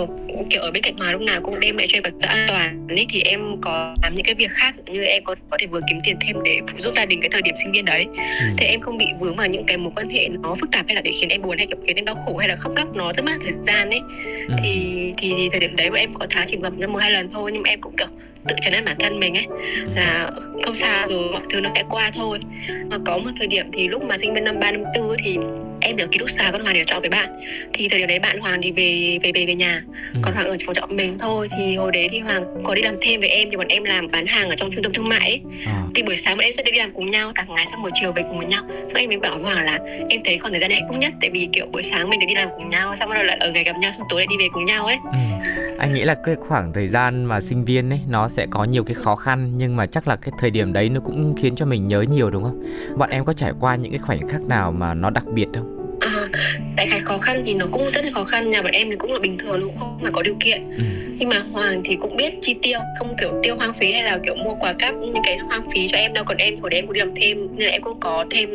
[0.02, 0.10] uh,
[0.50, 2.88] kiểu ở bên cạnh hoàng lúc nào cũng đem lại cho em vật an toàn
[2.88, 5.80] ấy thì em có làm những cái việc khác như em có có thể vừa
[5.90, 8.46] kiếm tiền thêm để phụ giúp gia đình cái thời điểm sinh viên đấy ừ.
[8.58, 10.96] thì em không bị vướng vào những cái mối quan hệ nó phức tạp hay
[10.96, 12.96] là để khiến em buồn hay kiểu khiến em đau khổ hay là khóc lóc
[12.96, 14.02] nó rất mất thời gian ấy
[14.48, 14.56] ừ.
[14.64, 17.12] thì, thì thì thời điểm đấy bọn em có tháng chỉ gặp nhau một hai
[17.12, 18.08] lần thôi nhưng mà em cũng kiểu
[18.48, 19.92] tự chấn an bản thân mình ấy ừ.
[19.96, 20.32] là
[20.66, 22.40] không sao rồi mọi thứ nó sẽ qua thôi
[22.90, 25.38] mà có một thời điểm thì lúc mà sinh viên năm ba năm tư thì
[25.88, 27.42] em được ký túc xá con Hoàng để trọ với bạn.
[27.74, 29.84] Thì thời điểm đấy bạn Hoàng thì về về về về nhà.
[30.14, 30.20] Ừ.
[30.24, 31.50] còn Hoàng ở phòng trọ mình thôi.
[31.58, 34.12] Thì hồi đấy thì Hoàng có đi làm thêm với em thì bọn em làm
[34.12, 35.42] bán hàng ở trong trung tâm thương mại ấy.
[35.66, 35.84] À.
[35.96, 38.12] thì buổi sáng bọn em sẽ đi làm cùng nhau cả ngày xong buổi chiều
[38.12, 38.64] về cùng với nhau.
[38.88, 39.80] Xong em mới bảo Hoàng là
[40.10, 41.14] em thấy khoảng thời gian này hạnh phúc nhất.
[41.22, 43.52] Tại vì kiểu buổi sáng mình được đi làm cùng nhau xong rồi lại ở
[43.52, 44.98] ngày gặp nhau xong tối lại đi về cùng nhau ấy.
[45.12, 45.18] Ừ.
[45.80, 48.84] anh nghĩ là cái khoảng thời gian mà sinh viên ấy nó sẽ có nhiều
[48.84, 49.52] cái khó khăn.
[49.58, 52.30] Nhưng mà chắc là cái thời điểm đấy nó cũng khiến cho mình nhớ nhiều
[52.30, 52.60] đúng không?
[52.98, 55.77] Bọn em có trải qua những cái khoảnh khắc nào mà nó đặc biệt không
[56.34, 56.40] mà
[56.78, 58.96] tại cái khó khăn thì nó cũng rất là khó khăn nhà bọn em thì
[58.96, 60.84] cũng là bình thường cũng không phải có điều kiện ừ.
[61.20, 64.20] nhưng mà hoàng thì cũng biết chi tiêu không kiểu tiêu hoang phí hay là
[64.26, 66.78] kiểu mua quà cáp những cái hoang phí cho em đâu còn em hồi đấy
[66.80, 68.50] em cũng đi làm thêm nên là em cũng có thêm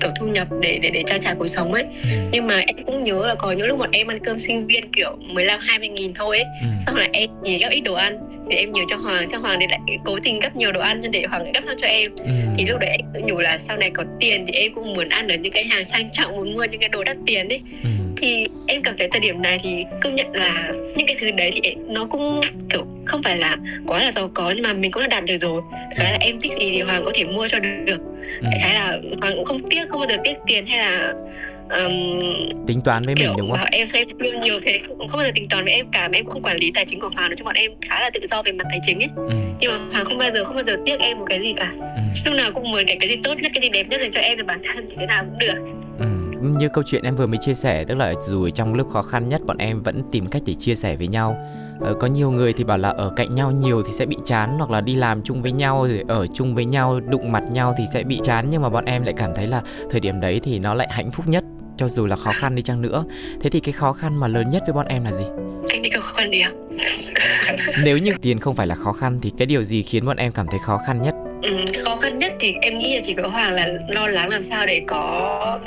[0.00, 2.16] kiểu thu nhập để để để trang trải cuộc sống ấy Ừ.
[2.32, 4.92] nhưng mà em cũng nhớ là có những lúc bọn em ăn cơm sinh viên
[4.92, 6.66] kiểu 15 20 nghìn thôi ấy Ừ.
[6.86, 8.18] xong là em thì gấp ít đồ ăn
[8.50, 11.02] thì em nhiều cho hoàng xong hoàng thì lại cố tình gấp nhiều đồ ăn
[11.12, 12.30] để hoàng lại gấp cho em Ừ.
[12.56, 15.08] thì lúc đấy em tự nhủ là sau này có tiền thì em cũng muốn
[15.08, 17.60] ăn ở những cái hàng sang trọng muốn mua những cái đồ đắt tiền ấy
[17.82, 17.88] Ừ.
[18.16, 21.50] thì em cảm thấy thời điểm này thì công nhận là những cái thứ đấy
[21.54, 22.40] thì nó cũng
[22.70, 25.36] kiểu không phải là quá là giàu có nhưng mà mình cũng đã đạt được
[25.36, 25.62] rồi
[25.96, 27.98] cái là em thích gì thì hoàng có thể mua cho được
[28.42, 28.48] Ừ.
[28.62, 31.14] cái là hoàng cũng không tiếc không bao giờ tiếc tiền hay là
[31.70, 35.26] um, tính toán với mình đúng không em xem tiêu nhiều thế không, không bao
[35.26, 37.36] giờ tính toán với em cả em không quản lý tài chính của hoàng nói
[37.36, 39.30] chung bọn em khá là tự do về mặt tài chính ấy ừ.
[39.60, 41.72] nhưng mà hoàng không bao giờ không bao giờ tiếc em một cái gì cả
[41.98, 42.30] Ừ.
[42.30, 44.20] lúc nào cũng muốn cái cái gì tốt nhất cái gì đẹp nhất dành cho
[44.20, 45.54] em và bản thân thì thế nào cũng được
[45.98, 46.06] Ừ.
[46.42, 49.28] Như câu chuyện em vừa mới chia sẻ Tức là dù trong lúc khó khăn
[49.28, 51.36] nhất Bọn em vẫn tìm cách để chia sẻ với nhau
[51.80, 54.54] ờ, Có nhiều người thì bảo là ở cạnh nhau nhiều thì sẽ bị chán
[54.58, 57.74] Hoặc là đi làm chung với nhau Rồi ở chung với nhau Đụng mặt nhau
[57.78, 60.40] thì sẽ bị chán Nhưng mà bọn em lại cảm thấy là Thời điểm đấy
[60.44, 61.44] thì nó lại hạnh phúc nhất
[61.78, 63.04] cho dù là khó khăn đi chăng nữa
[63.40, 65.24] Thế thì cái khó khăn mà lớn nhất với bọn em là gì?
[65.70, 66.68] anh thì có khó khăn gì không
[67.84, 70.32] Nếu như tiền không phải là khó khăn Thì cái điều gì khiến bọn em
[70.32, 71.14] cảm thấy khó khăn nhất?
[71.42, 74.42] ừ, khó khăn nhất thì em nghĩ là chỉ có hoàng là lo lắng làm
[74.42, 75.60] sao để có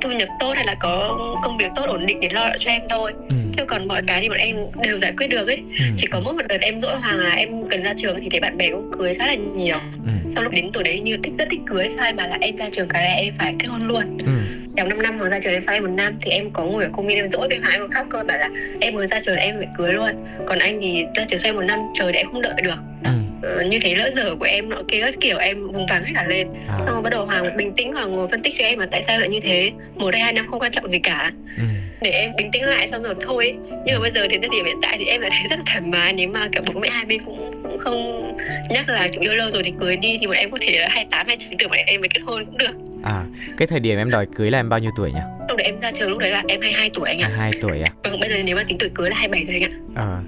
[0.00, 2.82] thu nhập tốt hay là có công việc tốt ổn định để lo cho em
[2.90, 3.34] thôi Ừ.
[3.56, 5.84] chứ còn mọi cái thì bọn em đều giải quyết được ấy Ừ.
[5.96, 8.40] chỉ có mỗi một đợt em dỗi hoàng là em cần ra trường thì thấy
[8.40, 10.10] bạn bè cũng cưới khá là nhiều Ừ.
[10.34, 12.68] sau lúc đến tuổi đấy như thích rất thích cưới sai mà là em ra
[12.72, 14.32] trường cái là em phải kết hôn luôn Ừ.
[14.76, 16.84] trong 5 năm hoàng ra trường em sau em một năm thì em có ngồi
[16.84, 18.48] ở công viên em dỗi với hoàng em khóc cơ bảo là
[18.80, 20.10] em mới ra trường em phải cưới luôn
[20.46, 22.74] còn anh thì ra trường sau em một năm trời để em không đợi được
[23.04, 23.10] Ừ.
[23.42, 26.24] Ờ, như thế lỡ dở của em nọ kia kiểu em vùng vàng hết cả
[26.28, 26.74] lên À.
[26.78, 29.02] xong rồi bắt đầu hoàng bình tĩnh hoàng ngồi phân tích cho em là tại
[29.02, 31.62] sao lại như thế một hay hai năm không quan trọng gì cả Ừ
[32.02, 33.56] để em bình tĩnh lại xong rồi thôi.
[33.86, 35.64] Nhưng mà bây giờ đến thời điểm hiện tại thì em lại thấy rất là
[35.66, 36.12] thoải mái.
[36.12, 38.22] Nếu mà cả bố mẹ hai bên cũng cũng không
[38.70, 40.88] nhắc là kiểu yêu lâu rồi thì cưới đi thì bọn em có thể là
[40.90, 42.72] 28 29 tuổi bọn em mới kết hôn cũng được.
[43.02, 43.24] À,
[43.56, 45.20] cái thời điểm em đòi cưới là em bao nhiêu tuổi nhỉ?
[45.52, 47.80] Lúc đấy em ra trường lúc đấy là em 22 tuổi anh ạ 22 tuổi
[47.82, 47.90] à?
[48.04, 50.18] vâng bây giờ nếu mà tính tuổi cưới là 27 rồi anh ạ Ờ.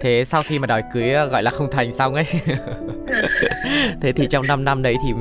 [0.00, 2.24] Thế sau khi mà đòi cưới ờ, gọi là không thành xong ấy
[4.02, 5.12] Thế thì trong 5 năm đấy thì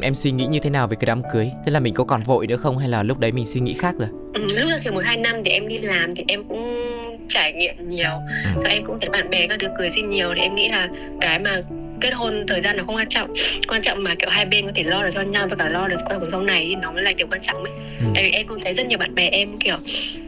[0.00, 1.50] em suy nghĩ như thế nào về cái đám cưới?
[1.66, 3.72] Thế là mình có còn vội nữa không hay là lúc đấy mình suy nghĩ
[3.74, 4.08] khác rồi?
[4.34, 6.82] ừ, lúc ra trường một hai năm thì em đi làm thì em cũng
[7.28, 8.10] trải nghiệm nhiều
[8.44, 8.60] Ừ.
[8.64, 10.88] rồi em cũng thấy bạn bè các đứa cưới xin nhiều thì em nghĩ là
[11.20, 11.60] cái mà
[12.00, 13.32] kết hôn thời gian nó không quan trọng
[13.68, 15.88] quan trọng mà kiểu hai bên có thể lo được cho nhau và cả lo
[15.88, 18.06] được cuộc sống này thì nó mới là điều quan trọng ấy Ừ.
[18.14, 19.76] tại vì em cũng thấy rất nhiều bạn bè em kiểu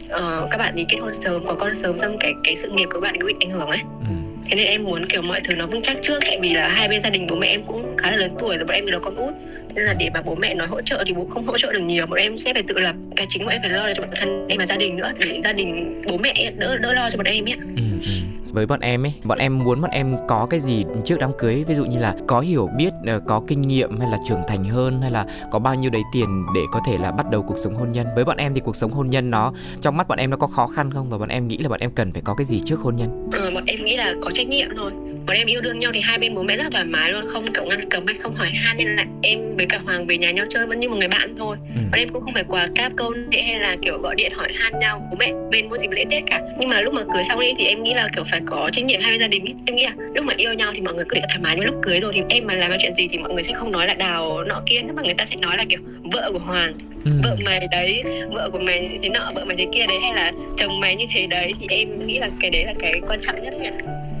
[0.09, 2.87] ờ, các bạn ấy kết hôn sớm có con sớm xong cái cái sự nghiệp
[2.93, 4.05] của bạn ấy bị ảnh hưởng ấy Ừ.
[4.49, 6.87] thế nên em muốn kiểu mọi thứ nó vững chắc trước tại vì là hai
[6.87, 8.93] bên gia đình bố mẹ em cũng khá là lớn tuổi rồi bọn em đều
[8.93, 9.33] là con út
[9.69, 11.73] Thế nên là để mà bố mẹ nói hỗ trợ thì bố không hỗ trợ
[11.73, 13.93] được nhiều bọn em sẽ phải tự lập cái chính bọn em phải lo được
[13.95, 16.93] cho bản thân em và gia đình nữa để gia đình bố mẹ đỡ đỡ
[16.93, 18.11] lo cho bọn em ấy Ừ, ừ.
[18.51, 21.63] Với bọn em ấy, bọn em muốn bọn em có cái gì trước đám cưới
[21.67, 24.63] Ví dụ như là có hiểu biết, ờ, có kinh nghiệm hay là trưởng thành
[24.63, 27.57] hơn Hay là có bao nhiêu đấy tiền để có thể là bắt đầu cuộc
[27.57, 28.07] sống hôn nhân.
[28.15, 30.47] Với bọn em thì cuộc sống hôn nhân nó, trong mắt bọn em nó có
[30.47, 31.09] khó khăn không?
[31.09, 33.29] Và bọn em nghĩ là bọn em cần phải có cái gì trước hôn nhân?
[33.31, 34.91] Ừ, bọn em nghĩ là có trách nhiệm thôi
[35.25, 37.25] bọn em yêu đương nhau thì hai bên bố mẹ rất là thoải mái luôn
[37.27, 40.17] không kiểu ngăn cấm hay không hỏi han nên là em với cả hoàng về
[40.17, 41.81] nhà nhau chơi vẫn như một người bạn thôi ừ.
[41.91, 44.49] bọn em cũng không phải quà cáp câu nệ hay là kiểu gọi điện hỏi
[44.59, 47.23] han nhau bố mẹ bên mua dịp lễ tết cả nhưng mà lúc mà cưới
[47.23, 49.45] xong ấy thì em nghĩ là kiểu phải có trách nhiệm hai bên gia đình
[49.65, 51.65] em nghĩ là lúc mà yêu nhau thì mọi người cứ để thoải mái nhưng
[51.65, 53.87] lúc cưới rồi thì em mà làm chuyện gì thì mọi người sẽ không nói
[53.87, 55.79] là đào nọ kia nữa mà người ta sẽ nói là kiểu
[56.11, 56.73] vợ của hoàng
[57.05, 57.11] Ừ.
[57.23, 60.31] vợ mày đấy vợ của mày thế nọ vợ mày thế kia đấy hay là
[60.57, 63.43] chồng mày như thế đấy thì em nghĩ là cái đấy là cái quan trọng
[63.43, 63.71] nhất ấy.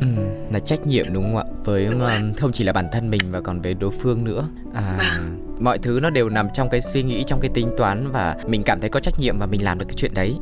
[0.01, 0.07] Ừ,
[0.53, 1.43] là trách nhiệm đúng không ạ?
[1.65, 4.47] Với um, không chỉ là bản thân mình mà còn với đối phương nữa.
[4.73, 5.45] À Vâng.
[5.59, 8.63] mọi thứ nó đều nằm trong cái suy nghĩ trong cái tính toán và mình
[8.63, 10.35] cảm thấy có trách nhiệm và mình làm được cái chuyện đấy.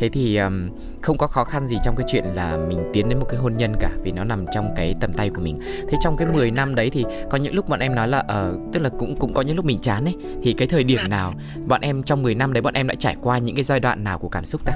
[0.00, 0.68] Thế thì um,
[1.02, 3.56] không có khó khăn gì trong cái chuyện là mình tiến đến một cái hôn
[3.56, 5.60] nhân cả vì nó nằm trong cái tầm tay của mình.
[5.88, 8.54] Thế trong cái 10 năm đấy thì có những lúc bọn em nói là ờ
[8.72, 10.14] tức là cũng cũng có những lúc mình chán ấy.
[10.42, 11.10] Thì cái thời điểm Vâng.
[11.10, 11.34] nào
[11.66, 14.04] bọn em trong 10 năm đấy bọn em đã trải qua những cái giai đoạn
[14.04, 14.72] nào của cảm xúc ta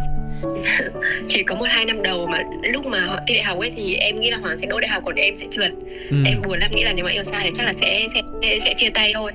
[1.29, 3.95] chỉ có một hai năm đầu mà lúc mà họ thi đại học ấy thì
[3.97, 5.73] em nghĩ là hoàng sẽ đỗ đại học còn em sẽ trượt
[6.11, 6.17] ừ.
[6.27, 8.23] em buồn lắm nghĩ là nếu mà yêu xa thì chắc là sẽ sẽ
[8.61, 9.33] sẽ, chia tay thôi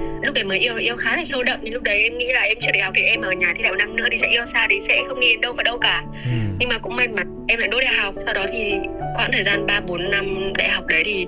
[0.00, 0.04] Ừ.
[0.26, 2.40] lúc đấy mới yêu yêu khá là sâu đậm nên lúc đấy em nghĩ là
[2.40, 4.28] em trượt đại học thì em ở nhà thi đại học năm nữa thì sẽ
[4.30, 6.30] yêu xa thì sẽ không đi đến đâu vào đâu cả Ừ.
[6.58, 8.72] nhưng mà cũng may mắn em lại đỗ đại học sau đó thì
[9.16, 11.26] quãng thời gian 3 4 năm đại học đấy thì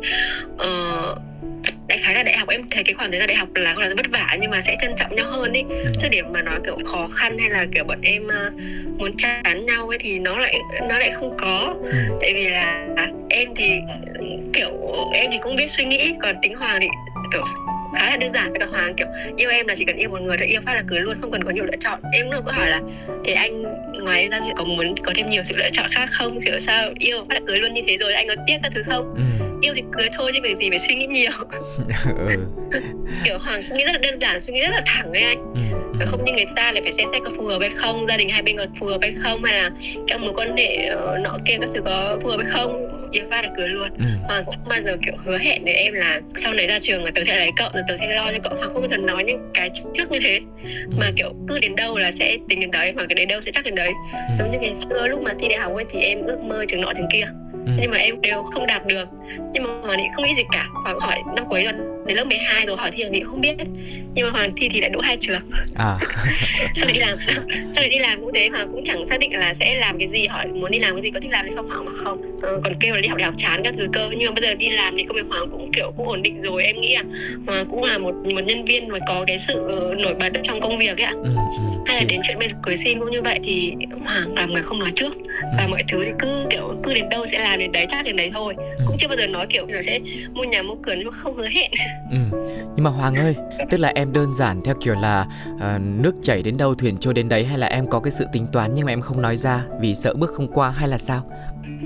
[0.55, 1.19] uh,
[1.89, 3.89] đại khái là đại học em thấy cái khoảng thời gian đại học là là
[3.97, 5.93] vất vả nhưng mà sẽ trân trọng nhau hơn ấy Ừ.
[6.01, 8.51] chứ điểm mà nói kiểu khó khăn hay là kiểu bọn em ờ,
[8.99, 11.91] muốn chán nhau ấy thì nó lại nó lại không có Ừ.
[12.21, 12.87] tại vì là
[13.31, 13.79] em thì
[14.53, 14.71] kiểu
[15.15, 16.89] em thì cũng biết suy nghĩ còn tính hoàng thì
[17.33, 17.45] kiểu
[17.99, 20.21] khá là đơn giản với cả hoàng kiểu yêu em là chỉ cần yêu một
[20.21, 22.43] người thôi yêu phát là cưới luôn không cần có nhiều lựa chọn em luôn
[22.47, 22.81] có hỏi là
[23.25, 23.63] thì anh
[24.05, 26.91] ngoài ra thì có muốn có thêm nhiều sự lựa chọn khác không kiểu sao
[26.99, 29.23] yêu phát là cưới luôn như thế rồi anh có tiếc các thứ không ừ.
[29.63, 31.31] Yêu thì cưới thôi chứ việc gì phải suy nghĩ nhiều
[32.29, 32.37] ừ.
[33.25, 35.39] kiểu hoàng suy nghĩ rất là đơn giản suy nghĩ rất là thẳng ấy anh
[35.55, 35.61] Ừ.
[36.01, 38.17] Và không như người ta lại phải xem xét có phù hợp hay không gia
[38.17, 39.71] đình hai bên có phù hợp hay không hay là
[40.07, 43.25] trong mối quan hệ ờ, nọ kia các thứ có phù hợp hay không yêu
[43.31, 44.05] phát là cưới luôn Ừ.
[44.29, 47.05] Hoàng cũng không bao giờ kiểu hứa hẹn với em là sau này ra trường
[47.05, 48.97] là tớ sẽ lấy cậu rồi tớ sẽ lo cho cậu Hoàng không bao giờ
[48.97, 50.69] nói những cái trước như thế Ừ.
[50.99, 53.53] mà kiểu cứ đến đâu là sẽ tính đến đấy mà cái đến đâu sẽ
[53.55, 53.91] chắc đến đấy
[54.39, 56.81] giống như ngày xưa lúc mà thi đại học ấy thì em ước mơ trường
[56.81, 57.27] nọ trường kia
[57.67, 57.73] Ừ.
[57.81, 59.09] nhưng mà em đều không đạt được
[59.53, 61.73] nhưng mà hoàng thì không nghĩ gì cả và hỏi năm cuối rồi
[62.07, 63.55] đến lớp 12 rồi hỏi thi gì cũng không biết.
[64.15, 65.41] Nhưng mà hoàng thi thì lại đỗ hai trường.
[65.75, 65.99] À.
[66.75, 67.19] Sau này đi làm
[67.71, 70.09] sau này đi làm cũng thế hoàng cũng chẳng xác định là sẽ làm cái
[70.09, 72.39] gì hỏi muốn đi làm cái gì có thích làm hay không hoàng mà không.
[72.43, 74.09] Ờ, còn kêu là đi học đại học chán các thứ cơ.
[74.17, 76.43] Nhưng mà bây giờ đi làm thì công việc hoàng cũng kiểu cũng ổn định
[76.43, 76.65] rồi.
[76.65, 77.03] Em nghĩ là
[77.47, 79.55] hoàng cũng là một một nhân viên mà có cái sự
[79.99, 81.13] nổi bật trong công việc ấy ạ.
[81.23, 81.31] Ừ.
[81.57, 81.63] Ừ.
[81.87, 84.63] hay là đến chuyện bây giờ cưới xin cũng như vậy thì hoàng là người
[84.63, 85.17] không nói trước.
[85.59, 88.17] Và mọi thứ thì cứ kiểu cứ đến đâu sẽ làm đến đấy chắc đến
[88.17, 88.55] đấy thôi.
[88.79, 88.85] Ừ.
[88.87, 89.99] cũng chưa bao giờ nói kiểu là sẽ
[90.35, 91.71] mua nhà mua cửa nhưng mà không hứa hẹn
[92.11, 92.17] Ừ.
[92.77, 93.35] Nhưng mà Hoàng ơi,
[93.71, 95.27] tức là em đơn giản theo kiểu là
[95.61, 98.27] ờ, nước chảy đến đâu thuyền trôi đến đấy hay là em có cái sự
[98.33, 100.99] tính toán nhưng mà em không nói ra vì sợ bước không qua hay là
[100.99, 101.23] sao?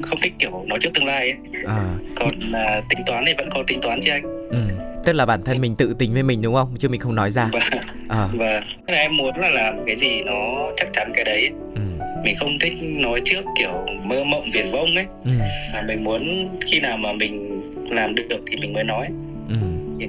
[0.02, 1.34] không thích kiểu nói trước tương lai ấy
[1.66, 4.58] À, còn à, tính toán thì vẫn có tính toán chứ anh ừ.
[5.04, 6.74] Tức là bản thân mình tự tính với mình đúng không?
[6.78, 7.50] Chứ mình không nói ra.
[7.52, 7.60] và
[8.08, 10.32] À, và tức là em muốn là làm cái gì nó
[10.76, 11.80] chắc chắn cái đấy ừ.
[12.24, 15.30] mình không thích nói trước kiểu mơ mộng viển vông ấy Ừ.
[15.72, 19.06] mà mình muốn khi nào mà mình làm được thì mình mới nói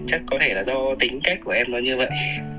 [0.07, 2.09] chắc có thể là do tính cách của em nó như vậy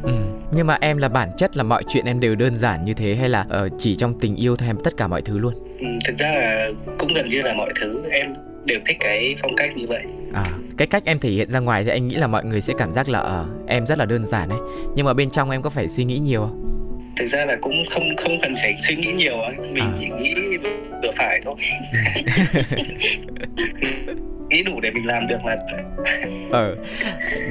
[0.02, 0.12] Ừ.
[0.52, 3.14] Nhưng mà em là bản chất là mọi chuyện em đều đơn giản như thế
[3.14, 5.52] hay là ờ, chỉ trong tình yêu thôi em tất cả mọi thứ luôn?
[5.80, 9.56] ừ, thực ra là cũng gần như là mọi thứ em đều thích cái phong
[9.56, 10.02] cách như vậy
[10.34, 10.44] À,
[10.76, 12.92] cái cách em thể hiện ra ngoài thì anh nghĩ là mọi người sẽ cảm
[12.92, 14.58] giác là ờ em rất là đơn giản ấy.
[14.96, 16.64] Nhưng mà bên trong em có phải suy nghĩ nhiều không?
[17.16, 19.36] thực ra là cũng không không cần phải suy nghĩ nhiều
[19.72, 19.92] mình À.
[20.00, 20.34] chỉ nghĩ
[21.02, 21.54] vừa phải thôi
[24.50, 25.56] nghĩ đủ để mình làm được là
[26.52, 26.76] Ờ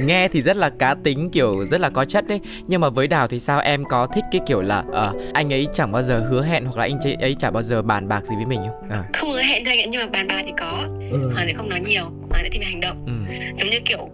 [0.00, 3.06] Nghe thì rất là cá tính kiểu rất là có chất đấy Nhưng mà với
[3.06, 6.18] Đào thì sao em có thích cái kiểu là ờ Anh ấy chẳng bao giờ
[6.30, 8.90] hứa hẹn hoặc là anh ấy chẳng bao giờ bàn bạc gì với mình không?
[8.90, 9.02] À.
[9.12, 11.18] không hứa hẹn anh ạ nhưng mà bàn bạc thì có Ừ.
[11.34, 13.12] hoàng sẽ không nói nhiều hoàng sẽ tìm hành động Ừ
[13.56, 14.10] giống như kiểu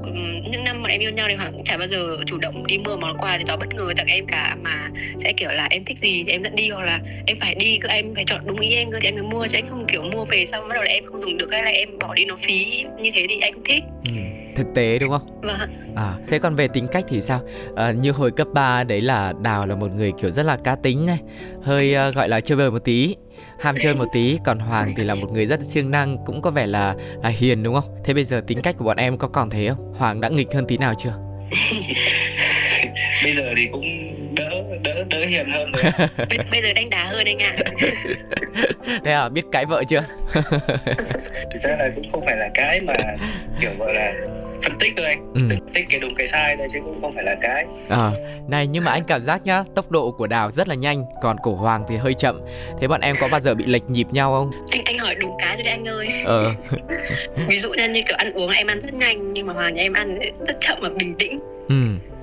[0.50, 2.78] những năm bọn em yêu nhau thì hoàng cũng chả bao giờ chủ động đi
[2.78, 5.84] mua món quà gì đó bất ngờ tặng em cả mà sẽ kiểu là em
[5.84, 8.40] thích gì thì em dẫn đi hoặc là em phải đi cơ, em phải chọn
[8.46, 10.68] đúng ý em cơ thì em mới mua, chứ anh không kiểu mua về xong
[10.68, 13.10] bắt đầu là em không dùng được hay là em bỏ đi nó phí như
[13.14, 14.43] thế thì anh không thích Ừ.
[14.56, 15.40] Thực tế đúng không?
[15.42, 17.40] và À, thế còn về tính cách thì sao?
[17.76, 20.76] À, như hồi cấp 3 đấy là Đào là một người kiểu rất là cá
[20.76, 21.18] tính này
[21.62, 23.16] Hơi ờ, gọi là chơi bời một tí
[23.60, 26.50] Ham chơi một tí Còn Hoàng thì là một người rất siêng năng Cũng có
[26.50, 27.94] vẻ là là hiền đúng không?
[28.04, 29.94] Thế bây giờ tính cách của bọn em có còn thế không?
[29.94, 31.12] Hoàng đã nghịch hơn tí nào chưa?
[33.24, 33.84] bây giờ thì cũng
[34.34, 34.50] đỡ
[34.84, 37.56] đỡ đỡ hiền hơn rồi bây, bây giờ đánh đá hơn anh ạ
[39.04, 40.04] Thế à, biết cãi vợ chưa?
[41.52, 42.94] thực ra là cũng không phải là cái mà
[43.60, 44.12] kiểu gọi là
[44.64, 45.32] phân tích thôi anh.
[45.34, 45.40] Ừ.
[45.48, 47.66] phân tích cái đúng cái sai thôi chứ cũng không phải là cái.
[47.88, 48.10] À,
[48.48, 51.36] này nhưng mà anh cảm giác nhá Tốc độ của Đào rất là nhanh Còn
[51.38, 52.40] của Hoàng thì hơi chậm.
[52.80, 54.50] Thế bọn em có bao giờ bị lệch nhịp nhau không?
[54.70, 56.08] anh anh hỏi đúng cái rồi đấy anh ơi.
[56.24, 56.54] Ờ.
[57.48, 59.82] Ví dụ như, như kiểu ăn uống em ăn rất nhanh nhưng mà hoàng nhà
[59.82, 61.40] em ăn rất chậm và bình tĩnh.
[61.68, 61.74] Ừ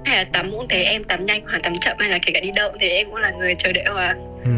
[0.06, 2.40] hay là tắm cũng thế em tắm nhanh hoàng tắm chậm hay là kể cả
[2.40, 4.52] đi đậu thì em cũng là người chờ đợi hoàng Ừ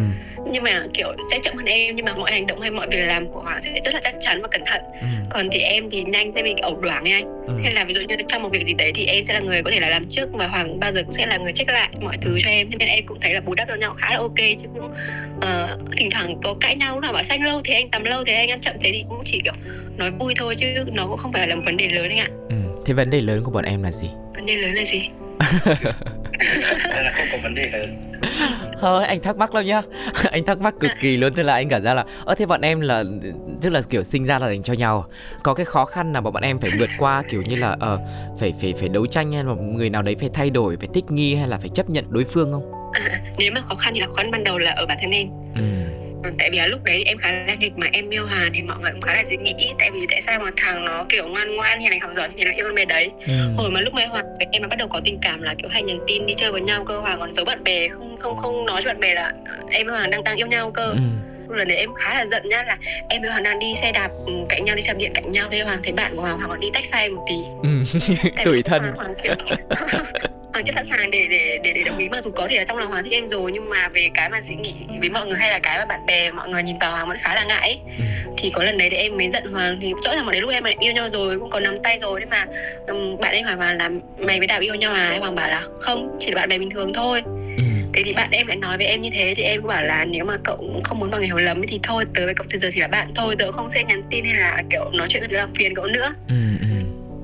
[0.51, 2.97] nhưng mà kiểu sẽ chậm hơn em nhưng mà mọi hành động hay mọi việc
[3.05, 5.07] làm của hoàng sẽ rất là chắc chắn và cẩn thận Ừ.
[5.29, 7.53] còn thì em thì nhanh sẽ bị ẩu đoáng ấy anh Ừ.
[7.63, 9.63] hay là ví dụ như trong một việc gì đấy thì em sẽ là người
[9.63, 11.89] có thể là làm trước và hoàng bao giờ cũng sẽ là người check lại
[12.01, 14.17] mọi thứ cho em nên em cũng thấy là bù đắp cho nhau khá là
[14.17, 14.91] ok chứ cũng
[15.41, 18.33] ờ, thỉnh thoảng có cãi nhau nào bảo xanh lâu thì anh tắm lâu thì
[18.33, 19.53] anh ăn chậm thế thì cũng chỉ kiểu
[19.97, 22.27] nói vui thôi chứ nó cũng không phải là một vấn đề lớn anh ạ
[22.49, 22.55] Ừ.
[22.85, 24.07] Thế vấn đề lớn của bọn em là gì?
[24.35, 25.09] vấn đề lớn là gì
[26.95, 27.97] nên là không có vấn đề lớn
[28.81, 29.81] Thôi anh thắc mắc lắm nhá.
[30.31, 32.61] Anh thắc mắc cực kỳ luôn Tức là anh cảm giác là Ơ thế bọn
[32.61, 33.03] em là
[33.61, 35.05] Tức là kiểu sinh ra là dành cho nhau.
[35.43, 37.99] Có cái khó khăn nào mà bọn em phải vượt qua Kiểu như là ờ
[38.39, 41.05] phải phải phải đấu tranh hay là người nào đấy phải thay đổi Phải thích
[41.11, 42.71] nghi hay là phải chấp nhận đối phương không?
[43.37, 45.27] Nếu mà khó khăn thì là khó khăn ban đầu là ở bản thân em.
[45.55, 45.61] Ừ
[46.39, 48.77] tại vì là lúc đấy em khá là nghịch mà em yêu Hà thì mọi
[48.81, 51.55] người cũng khá là dễ nghĩ tại vì tại sao mà thằng nó kiểu ngoan
[51.55, 53.33] ngoan hiền lành học giỏi thì nó yêu con bé đấy Ừ.
[53.57, 55.81] hồi mà lúc mà Hoàng em nó bắt đầu có tình cảm là kiểu hay
[55.81, 58.65] nhắn tin đi chơi với nhau cơ Hoàng còn giấu bạn bè không không không
[58.65, 59.33] nói cho bạn bè là
[59.71, 60.97] em và Hoàng đang đang yêu nhau cơ Ừ.
[61.55, 62.77] lần đấy em khá là giận nhá là
[63.09, 65.47] em với hoàng đang đi xe đạp ừ, cạnh nhau đi xe điện cạnh nhau
[65.51, 67.99] thế hoàng thấy bạn của hoàng hoàng còn đi tách xe một tí ừ.
[68.45, 69.35] tuổi thân hoàng, hoàng kiểu
[70.53, 72.63] Hoàng chưa sẵn sàng để để để để đồng ý mặc dù có thể là
[72.63, 75.25] trong lòng Hoàng thích em rồi nhưng mà về cái mà suy nghĩ với mọi
[75.25, 77.43] người hay là cái mà bạn bè mọi người nhìn vào Hoàng vẫn khá là
[77.43, 77.79] ngại ấy.
[77.97, 78.03] Ừ.
[78.37, 80.51] thì có lần đấy để em mới giận Hoàng thì rõ ràng mà đến lúc
[80.51, 82.45] em yêu nhau rồi cũng có nắm tay rồi nhưng mà
[82.87, 85.63] um, bạn em hỏi Hoàng là mày với Đào yêu nhau à Hoàng bảo là
[85.79, 87.21] không chỉ là bạn bè bình thường thôi
[87.57, 89.83] ừ thế thì bạn em lại nói với em như thế thì em cũng bảo
[89.83, 92.47] là nếu mà cậu không muốn mọi người hiểu lầm thì thôi tớ với cậu
[92.49, 95.07] từ giờ chỉ là bạn thôi tớ không sẽ nhắn tin hay là kiểu nói
[95.09, 96.72] chuyện với làm phiền cậu nữa ừ, ừ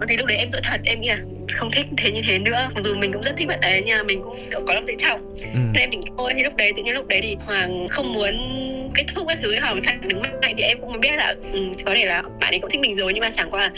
[0.07, 1.17] thì lúc đấy em dỗi thật em nghĩ là
[1.51, 2.69] không thích thế như thế nữa.
[2.75, 4.21] Mặc dù mình cũng rất thích bạn đấy mà mình
[4.53, 5.21] cũng có lòng tự trọng.
[5.41, 5.59] Ừ.
[5.73, 8.35] nên em định thôi thì lúc đấy tự nhiên lúc đấy thì hoàng không muốn
[8.95, 11.71] kết thúc các thứ hoàng phản đứng mạnh thì em cũng mới biết là um,
[11.85, 13.71] có thể là bạn ấy cũng thích mình rồi nhưng mà chẳng qua là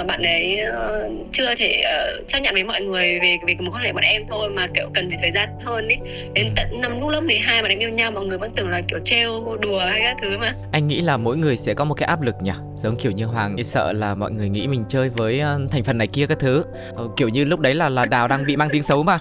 [0.00, 1.82] uh, bạn ấy uh, chưa thể
[2.20, 4.66] uh, chấp nhận với mọi người về về một quan hệ bọn em thôi mà
[4.74, 5.98] kiểu cần phải thời gian hơn ấy
[6.34, 8.82] đến tận năm lúc lớp 12 mà em yêu nhau mọi người vẫn tưởng là
[8.88, 10.54] kiểu trêu đùa hay các thứ mà.
[10.72, 12.52] Anh nghĩ là mỗi người sẽ có một cái áp lực nhỉ?
[12.76, 16.06] Giống kiểu như hoàng sợ là mọi người nghĩ mình chơi với thành phần này
[16.06, 16.64] kia các thứ
[17.16, 19.18] kiểu như lúc đấy là là đào đang bị mang tiếng xấu mà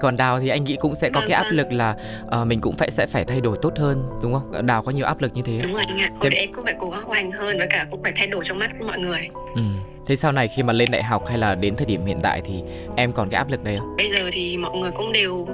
[0.00, 1.56] còn đào thì anh nghĩ cũng sẽ có cái áp vâng.
[1.56, 1.96] lực là
[2.40, 5.06] uh, mình cũng phải sẽ phải thay đổi tốt hơn đúng không đào có nhiều
[5.06, 6.28] áp lực như thế đúng rồi anh ạ thế...
[6.32, 8.70] em cũng phải cố gắng hoành hơn và cả cũng phải thay đổi trong mắt
[8.86, 9.62] mọi người ừ.
[10.06, 12.42] Thế sau này khi mà lên đại học hay là đến thời điểm hiện tại
[12.44, 12.62] thì
[12.96, 13.96] em còn cái áp lực đấy không?
[13.96, 15.48] Bây giờ thì mọi người cũng đều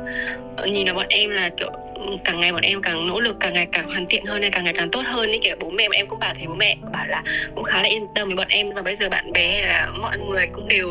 [0.56, 1.70] ờ, nhìn vào bọn em là kiểu
[2.24, 4.64] càng ngày bọn em càng nỗ lực càng ngày càng hoàn thiện hơn này, càng
[4.64, 6.76] ngày càng tốt hơn ấy kiểu bố mẹ bọn em cũng bảo thấy bố mẹ
[6.92, 7.22] bảo là
[7.54, 8.72] cũng khá là yên tâm với bọn em.
[8.74, 10.88] Và bây giờ bạn bè là mọi người cũng đều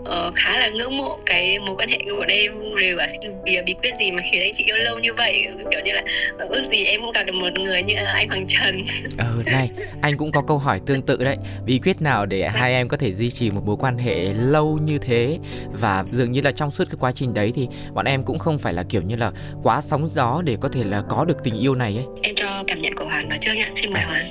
[0.00, 3.30] uh, khá là ngưỡng mộ cái mối quan hệ của bọn em đều bảo xin
[3.44, 5.46] bí, bí quyết gì mà khiến anh chị yêu lâu như vậy.
[5.70, 6.02] Kiểu như là
[6.38, 8.84] ờ, ước gì em cũng gặp được một người như anh Hoàng Trần.
[9.18, 9.70] Ờ này
[10.02, 11.36] anh cũng có câu hỏi tương tự đấy.
[11.66, 14.78] Bí quyết nào để hai em có thể duy trì một mối quan hệ lâu
[14.84, 15.38] như thế?
[15.72, 18.58] Và dường như là trong suốt cái quá trình đấy thì bọn em cũng không
[18.58, 19.30] phải là kiểu như là
[19.62, 22.64] quá sóng gió để có thể là có được tình yêu này ấy em cho
[22.66, 24.06] cảm nhận của hoàng nói trước nhá xin mời à.
[24.06, 24.24] hoàng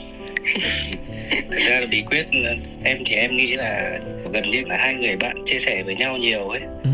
[1.51, 2.27] thực ra là bí quyết
[2.83, 3.99] em thì em nghĩ là
[4.33, 6.89] gần như là hai người bạn chia sẻ với nhau nhiều ấy ừ.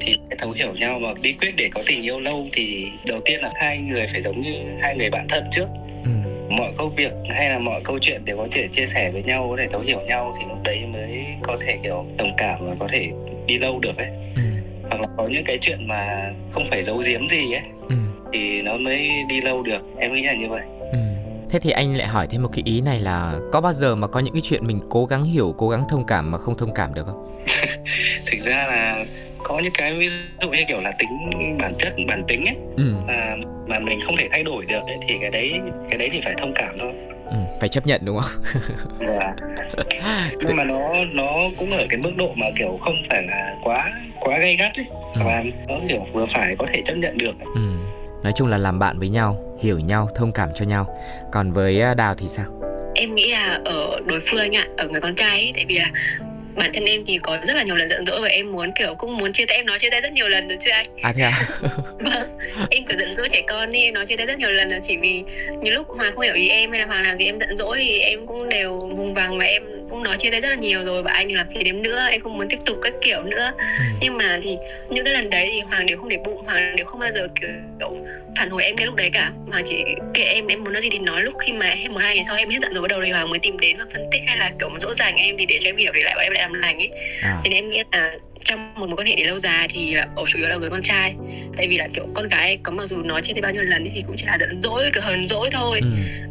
[0.00, 3.40] thì thấu hiểu nhau mà bí quyết để có tình yêu lâu thì đầu tiên
[3.40, 5.66] là hai người phải giống như hai người bạn thân trước
[6.04, 6.10] ừ.
[6.50, 9.46] mọi công việc hay là mọi câu chuyện đều có thể chia sẻ với nhau
[9.50, 12.74] có thể thấu hiểu nhau thì lúc đấy mới có thể kiểu đồng cảm và
[12.78, 13.10] có thể
[13.46, 14.42] đi lâu được ấy ừ.
[14.82, 17.96] hoặc là có những cái chuyện mà không phải giấu giếm gì ấy ừ
[18.32, 20.62] thì nó mới đi lâu được em nghĩ là như vậy
[20.92, 20.98] ừ.
[21.50, 24.06] Thế thì anh lại hỏi thêm một cái ý này là có bao giờ mà
[24.06, 26.74] có những cái chuyện mình cố gắng hiểu, cố gắng thông cảm mà không thông
[26.74, 27.40] cảm được không?
[28.26, 29.04] Thực ra là
[29.42, 30.08] có những cái ví
[30.42, 31.08] dụ như kiểu là tính
[31.58, 32.94] bản chất bản tính ấy ừ.
[33.08, 33.36] à,
[33.66, 35.52] mà mình không thể thay đổi được ấy, thì cái đấy
[35.90, 36.92] cái đấy thì phải thông cảm thôi
[37.30, 38.44] ừ, phải chấp nhận đúng không?
[39.06, 39.32] Dạ.
[40.40, 40.78] Nhưng mà nó
[41.12, 44.76] nó cũng ở cái mức độ mà kiểu không phải là quá quá gay gắt
[44.76, 45.20] ấy ừ.
[45.24, 47.34] và nó kiểu vừa phải có thể chấp nhận được.
[47.54, 47.60] Ừ
[48.26, 50.86] nói chung là làm bạn với nhau, hiểu nhau, thông cảm cho nhau.
[51.32, 52.46] Còn với à, đào thì sao?
[52.94, 55.90] Em nghĩ là ở đối phương ạ ở người con trai ấy, tại vì là
[56.56, 58.94] bản thân em thì có rất là nhiều lần giận dỗi và em muốn kiểu
[58.94, 60.86] cũng muốn chia tay em nói chia tay rất nhiều lần rồi chưa anh.
[61.02, 61.48] À thế à?
[61.98, 62.38] Vâng
[62.70, 64.80] em cứ giận dỗi trẻ con đi em nói chia tay rất nhiều lần rồi
[64.82, 65.22] chỉ vì
[65.62, 67.78] nhiều lúc hoàng không hiểu ý em hay là hoàng làm gì em giận dỗi
[67.78, 70.84] thì em cũng đều vùng vằng và em cũng nói chia tay rất là nhiều
[70.84, 73.50] rồi và anh làm phiền em nữa em không muốn tiếp tục các kiểu nữa.
[73.58, 73.84] Ừ.
[74.00, 74.56] nhưng mà thì
[74.90, 77.28] những cái lần đấy thì hoàng đều không để bụng hoàng đều không bao giờ
[77.40, 77.48] kiểu
[78.36, 79.32] phản hồi em ngay lúc đấy cả.
[79.50, 82.00] Hoàng chỉ kệ em em muốn nói gì thì nói lúc khi mà em một
[82.02, 83.84] hai ngày sau em hết giận rồi bắt đầu thì hoàng mới tìm đến và
[83.92, 86.14] phân tích hay là kiểu dỗ dành em thì để cho em hiểu để lại
[86.14, 86.90] bọn em lại làm lành ấy
[87.22, 87.40] à.
[87.44, 88.12] thì em nghĩ là
[88.44, 90.82] trong một mối quan hệ để lâu dài thì ở chủ yếu là người con
[90.82, 91.14] trai
[91.56, 94.02] tại vì là kiểu con gái có mặc dù nói trên bao nhiêu lần thì
[94.06, 95.88] cũng chỉ là giận dỗi kiểu hờn dỗi thôi ừ.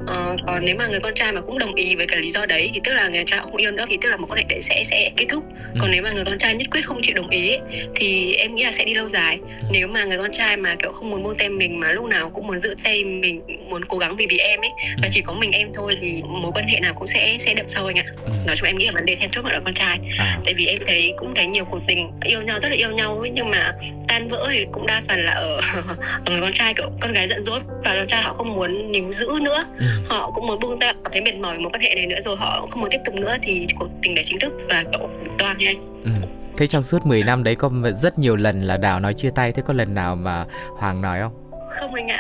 [0.07, 2.45] ờ, còn nếu mà người con trai mà cũng đồng ý với cái lý do
[2.45, 4.45] đấy thì tức là người trai không yêu nữa thì tức là một quan hệ
[4.49, 5.43] đấy sẽ sẽ kết thúc
[5.75, 5.79] ừ.
[5.81, 7.57] còn nếu mà người con trai nhất quyết không chịu đồng ý
[7.95, 9.65] thì em nghĩ là sẽ đi lâu dài ừ.
[9.71, 12.29] nếu mà người con trai mà kiểu không muốn buông tay mình mà lúc nào
[12.29, 15.01] cũng muốn giữ tay mình muốn cố gắng vì vì em ấy ừ.
[15.01, 17.69] và chỉ có mình em thôi thì mối quan hệ nào cũng sẽ sẽ đậm
[17.69, 18.31] sâu anh ạ ừ.
[18.47, 20.39] nói chung em nghĩ là vấn đề then chốt là con trai à.
[20.45, 23.19] tại vì em thấy cũng thấy nhiều cuộc tình yêu nhau rất là yêu nhau
[23.19, 23.71] ấy, nhưng mà
[24.07, 25.61] tan vỡ thì cũng đa phần là ở,
[26.25, 28.91] ở người con trai kiểu con gái giận dỗi và con trai họ không muốn
[28.91, 29.85] níu giữ nữa ừ.
[30.09, 32.35] họ cũng muốn buông tay cảm thấy mệt mỏi một quan hệ này nữa rồi
[32.37, 35.57] họ không muốn tiếp tục nữa thì cuộc tình đấy chính thức là kiểu toan
[36.03, 36.11] ừ.
[36.57, 39.51] Thế trong suốt 10 năm đấy có rất nhiều lần là Đào nói chia tay
[39.51, 40.45] Thế có lần nào mà
[40.77, 41.33] Hoàng nói không?
[41.69, 42.19] Không anh ạ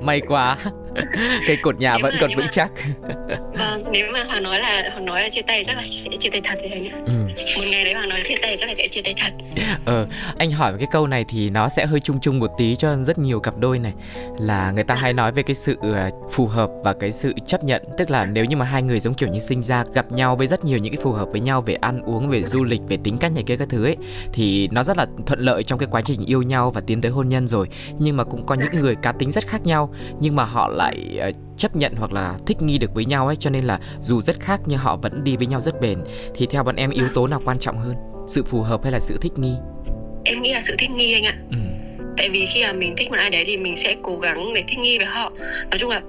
[0.00, 0.56] May quá
[1.46, 2.50] Cây cột nhà nếu vẫn mà, còn vững mà...
[2.52, 2.70] chắc.
[3.58, 6.30] Vâng, nếu mà Hoàng nói là Hoàng nói là chia tay chắc là sẽ chia
[6.30, 7.12] tay thật anh ạ ừ.
[7.56, 9.32] Một ngày đấy Hoàng nói chia tay chắc là sẽ chia tay thật.
[9.84, 10.06] Ờ,
[10.38, 13.18] anh hỏi cái câu này thì nó sẽ hơi chung chung một tí cho rất
[13.18, 13.92] nhiều cặp đôi này.
[14.38, 15.00] Là người ta à.
[15.00, 17.82] hay nói về cái sự ờ, phù hợp và cái sự chấp nhận.
[17.98, 20.46] Tức là nếu như mà hai người giống kiểu như sinh ra gặp nhau với
[20.46, 22.98] rất nhiều những cái phù hợp với nhau Về ăn uống, về du lịch, về
[23.04, 23.96] tính cách này kia các thứ ấy
[24.32, 27.10] Thì nó rất là thuận lợi trong cái quá trình yêu nhau và tiến tới
[27.10, 27.68] hôn nhân rồi.
[27.98, 31.18] Nhưng mà cũng có những người cá tính rất khác nhau Nhưng mà họ lại
[31.28, 34.22] uh, chấp nhận hoặc là thích nghi được với nhau ấy cho nên là dù
[34.22, 35.98] rất khác nhưng họ vẫn đi với nhau rất bền.
[36.34, 37.94] Thì theo bọn em yếu tố nào quan trọng hơn?
[38.28, 39.54] Sự phù hợp hay là sự thích nghi?
[40.24, 41.34] Em nghĩ là sự thích nghi anh ạ.
[41.50, 41.71] Ừ
[42.16, 44.64] tại vì khi mà mình thích một ai đấy thì mình sẽ cố gắng để
[44.68, 45.32] thích nghi với họ
[45.70, 46.00] nói chung là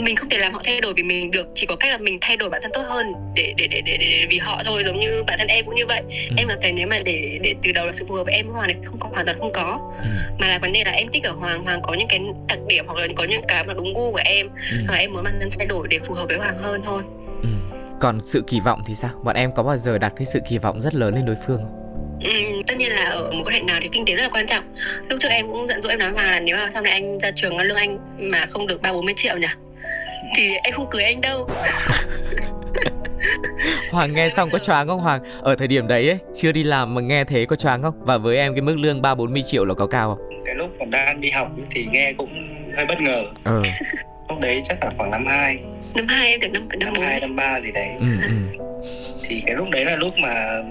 [0.00, 2.18] mình không thể làm họ thay đổi vì mình được chỉ có cách là mình
[2.20, 5.00] thay đổi bản thân tốt hơn để để để để, để vì họ thôi giống
[5.00, 6.34] như bản thân em cũng như vậy ừ.
[6.38, 8.46] em cảm thấy nếu mà để để từ đầu là sự phù hợp với em
[8.46, 10.08] hoàng thì không có hoàn toàn không có ừ.
[10.38, 12.84] mà là vấn đề là em thích ở hoàng hoàng có những cái đặc điểm
[12.86, 14.78] hoặc là có những cái mà đúng gu của em ừ.
[14.88, 17.02] và em muốn bản thân thay đổi để phù hợp với hoàng hơn thôi
[17.42, 17.48] ừ.
[18.00, 20.58] còn sự kỳ vọng thì sao bọn em có bao giờ đặt cái sự kỳ
[20.58, 21.81] vọng rất lớn lên đối phương không
[22.24, 22.30] Ừ,
[22.66, 24.64] tất nhiên là ở một quan hệ nào thì kinh tế rất là quan trọng
[25.08, 27.18] lúc trước em cũng dặn dỗ em nói mà là nếu mà sau này anh
[27.18, 29.48] ra trường lương anh mà không được ba bốn mươi triệu nhỉ
[30.36, 31.48] thì em không cưới anh đâu
[33.90, 35.20] Hoàng nghe xong có choáng không Hoàng?
[35.42, 37.94] Ở thời điểm đấy ấy, chưa đi làm mà nghe thế có choáng không?
[38.00, 40.42] Và với em cái mức lương ba bốn mươi triệu là có cao không?
[40.44, 42.28] Cái lúc còn đang đi học thì nghe cũng
[42.76, 43.24] hơi bất ngờ.
[43.44, 43.62] Ừ.
[44.28, 45.58] lúc đấy chắc là khoảng năm 2
[45.94, 47.88] Năm 2 em tưởng năm năm 2, năm 3 gì đấy.
[48.00, 48.32] Ừ, ừ.
[49.22, 50.62] Thì cái lúc đấy là lúc mà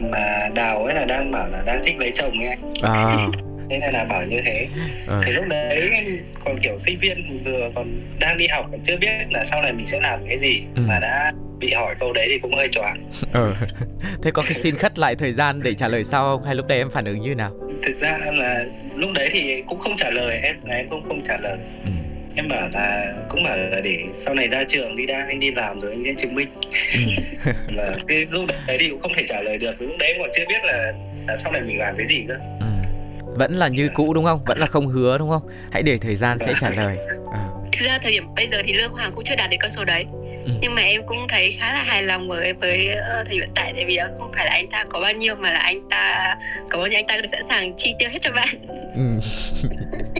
[0.00, 3.16] mà đào ấy là đang bảo là đang thích lấy chồng nghe à.
[3.70, 4.68] Thế nên là bảo như thế.
[5.08, 5.20] À.
[5.26, 5.90] thì lúc đấy
[6.44, 7.86] còn kiểu sinh viên vừa còn
[8.20, 10.82] đang đi học còn chưa biết là sau này mình sẽ làm cái gì ừ.
[10.88, 12.96] mà đã bị hỏi câu đấy thì cũng hơi choáng.
[13.32, 13.54] Ừ.
[14.22, 16.46] thế có cái xin khất lại thời gian để trả lời sau không?
[16.46, 17.52] Hay lúc đấy em phản ứng như nào?
[17.82, 21.22] Thực ra là lúc đấy thì cũng không trả lời em là em không không
[21.24, 21.56] trả lời.
[21.84, 21.90] Ừ
[22.36, 25.50] em bảo là cũng bảo là để sau này ra trường đi đã anh đi
[25.50, 26.48] làm rồi anh sẽ chứng minh
[27.68, 27.98] là ừ.
[28.08, 30.64] cái lúc đấy thì cũng không thể trả lời được lúc đấy còn chưa biết
[30.64, 30.92] là
[31.26, 32.66] là sau này mình làm cái gì cơ ừ.
[33.24, 35.42] vẫn là như cũ đúng không vẫn là không hứa đúng không
[35.72, 36.96] hãy để thời gian sẽ trả lời
[37.32, 37.44] à.
[37.72, 39.84] thực ra thời điểm bây giờ thì lương hoàng cũng chưa đạt đến con số
[39.84, 40.04] đấy
[40.44, 40.52] ừ.
[40.60, 43.72] nhưng mà em cũng thấy khá là hài lòng với với uh, thời hiện tại
[43.76, 46.34] tại vì không phải là anh ta có bao nhiêu mà là anh ta
[46.70, 48.48] có bao nhiêu anh ta sẵn sàng chi tiêu hết cho bạn
[48.94, 49.18] ừ.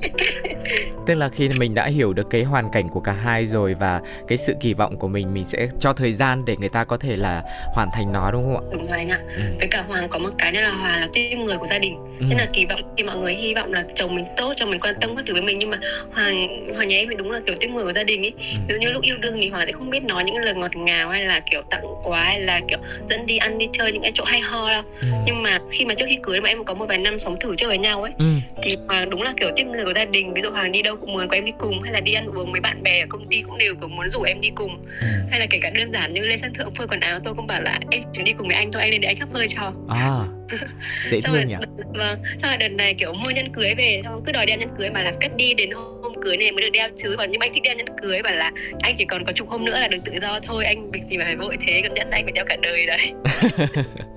[1.06, 4.00] tức là khi mình đã hiểu được cái hoàn cảnh của cả hai rồi và
[4.28, 6.96] cái sự kỳ vọng của mình mình sẽ cho thời gian để người ta có
[6.96, 7.42] thể là
[7.74, 9.42] hoàn thành nó đúng không ạ đúng rồi anh ạ ừ.
[9.58, 11.96] với cả hoàng có một cái nữa là hoàng là tim người của gia đình
[12.18, 12.24] ừ.
[12.28, 14.80] nên là kỳ vọng khi mọi người hy vọng là chồng mình tốt chồng mình
[14.80, 15.78] quan tâm các thứ với mình nhưng mà
[16.12, 18.58] hoàng hoàng nhà em thì đúng là kiểu tim người của gia đình ấy ừ.
[18.68, 21.08] ví như lúc yêu đương thì hoàng sẽ không biết nói những lời ngọt ngào
[21.08, 22.78] hay là kiểu tặng quà hay là kiểu
[23.10, 25.06] dẫn đi ăn đi chơi những cái chỗ hay ho đâu ừ.
[25.26, 27.56] nhưng mà khi mà trước khi cưới mà em có một vài năm sống thử
[27.56, 28.24] chơi với nhau ấy ừ.
[28.62, 30.96] thì hoàng đúng là kiểu tiếp người của gia đình ví dụ hoàng đi đâu
[30.96, 33.06] cũng muốn có em đi cùng hay là đi ăn uống với bạn bè ở
[33.08, 34.86] công ty cũng đều kiểu muốn rủ em đi cùng.
[35.00, 35.06] Ừ.
[35.30, 37.46] hay là kể cả đơn giản như lên sân thượng phơi quần áo tôi cũng
[37.46, 39.48] bảo là em chỉ đi cùng với anh thôi anh lên để anh khắp phơi
[39.48, 39.72] cho.
[39.88, 40.20] À
[41.10, 41.54] dễ thương rồi, nhỉ?
[41.94, 44.68] vâng sau rồi đợt này kiểu mua nhẫn cưới về xong cứ đòi đeo nhẫn
[44.78, 47.14] cưới mà là cất đi đến hôm cưới này mới được đeo chứ.
[47.18, 49.64] Còn nhưng anh thích đeo nhẫn cưới bảo là anh chỉ còn có chục hôm
[49.64, 52.10] nữa là được tự do thôi anh việc gì mà phải vội thế còn nhẫn
[52.10, 53.12] anh phải đeo cả đời đấy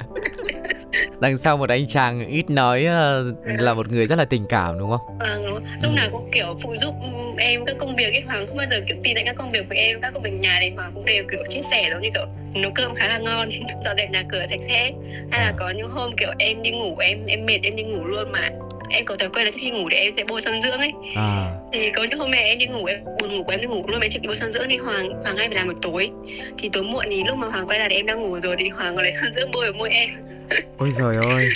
[1.20, 4.80] đằng sau một anh chàng ít nói ờ, là một người rất là tình cảm
[4.80, 5.18] đúng không?
[5.20, 5.64] Vâng, đúng.
[5.82, 6.94] lúc nào cũng kiểu phụ giúp
[7.38, 9.70] em các công việc ấy Hoàng không bao giờ kiểu tin tại các công việc
[9.70, 12.10] với em các công việc nhà thì Hoàng cũng đều kiểu chia sẻ giống như
[12.14, 13.50] kiểu nấu cơm khá là ngon
[13.86, 14.92] dọn dẹp nhà cửa sạch sẽ
[15.32, 18.04] hay là có những hôm kiểu em đi ngủ em em mệt em đi ngủ
[18.06, 18.50] luôn mà
[18.90, 20.92] em có thói quen là trước khi ngủ thì em sẽ bôi son dưỡng ấy.
[21.16, 21.52] À.
[21.74, 23.84] thì có những hôm mẹ em đi ngủ em buồn ngủ của em đi ngủ
[23.88, 26.10] luôn chưa kịp bôi son dưỡng thì hoàng hoàng hay phải làm một tối.
[26.58, 28.70] Thì tối muộn thì lúc mà hoàng quay lại thì em đang ngủ rồi thì
[28.70, 30.10] hoàng còn lấy son dưỡng bôi ở môi em.
[30.78, 31.50] Ôi rồi ơi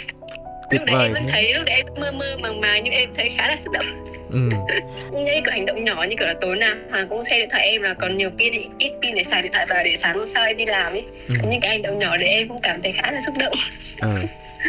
[0.72, 3.10] tuyệt lúc đấy em vẫn thấy lúc đấy em mơ mơ màng màng nhưng em
[3.16, 3.86] thấy khá là xúc động.
[4.32, 4.40] Ừ.
[5.12, 7.64] những cái hành động nhỏ như kiểu là tối nào hoàng cũng xem điện thoại
[7.70, 10.28] em là còn nhiều pin ít pin để xài điện thoại và để sáng hôm
[10.28, 11.06] sau em đi làm ấy.
[11.28, 11.36] Ừ.
[11.50, 13.54] những cái hành động nhỏ để em cũng cảm thấy khá là xúc động.
[14.02, 14.22] Ừ.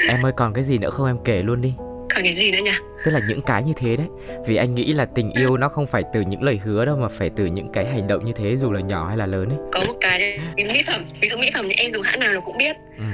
[0.09, 1.07] em ơi còn cái gì nữa không?
[1.07, 1.75] Em kể luôn đi
[2.15, 2.71] còn cái gì nữa nhỉ?
[3.05, 4.07] Tức là những cái như thế đấy.
[4.47, 7.09] Vì anh nghĩ là tình yêu nó không phải từ những lời hứa đâu mà
[7.09, 9.59] phải từ những cái hành động như thế dù là nhỏ hay là lớn ấy.
[9.73, 11.05] Có một cái mỹ phẩm.
[11.21, 12.77] Ví dụ mỹ phẩm thì em dùng hãng nào nó cũng biết.
[12.99, 13.05] Ừ.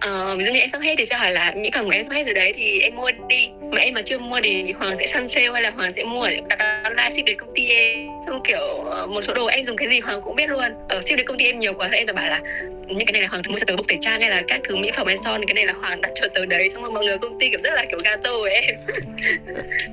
[0.00, 2.04] ờ, ví dụ như em sắp hết thì sẽ hỏi là mỹ phẩm của em
[2.04, 3.48] sắp hết rồi đấy thì em mua đi.
[3.72, 6.28] Mà em mà chưa mua thì hoàng sẽ săn sale hay là hoàng sẽ mua
[6.48, 8.58] đặt online ship đến công ty em xong kiểu
[8.90, 10.72] ờ, một số đồ em dùng cái gì hoàng cũng biết luôn.
[10.88, 12.40] Ở ship đến công ty em nhiều quá thì em phải bảo là
[12.86, 14.76] những cái này là hoàng mua cho tớ bột tẩy trang hay là các thứ
[14.76, 16.68] mỹ phẩm hay son cái này là hoàng đặt cho tớ đấy.
[16.68, 18.74] Xong rồi mọi người công ty kiểu rất là kiểu gato với em.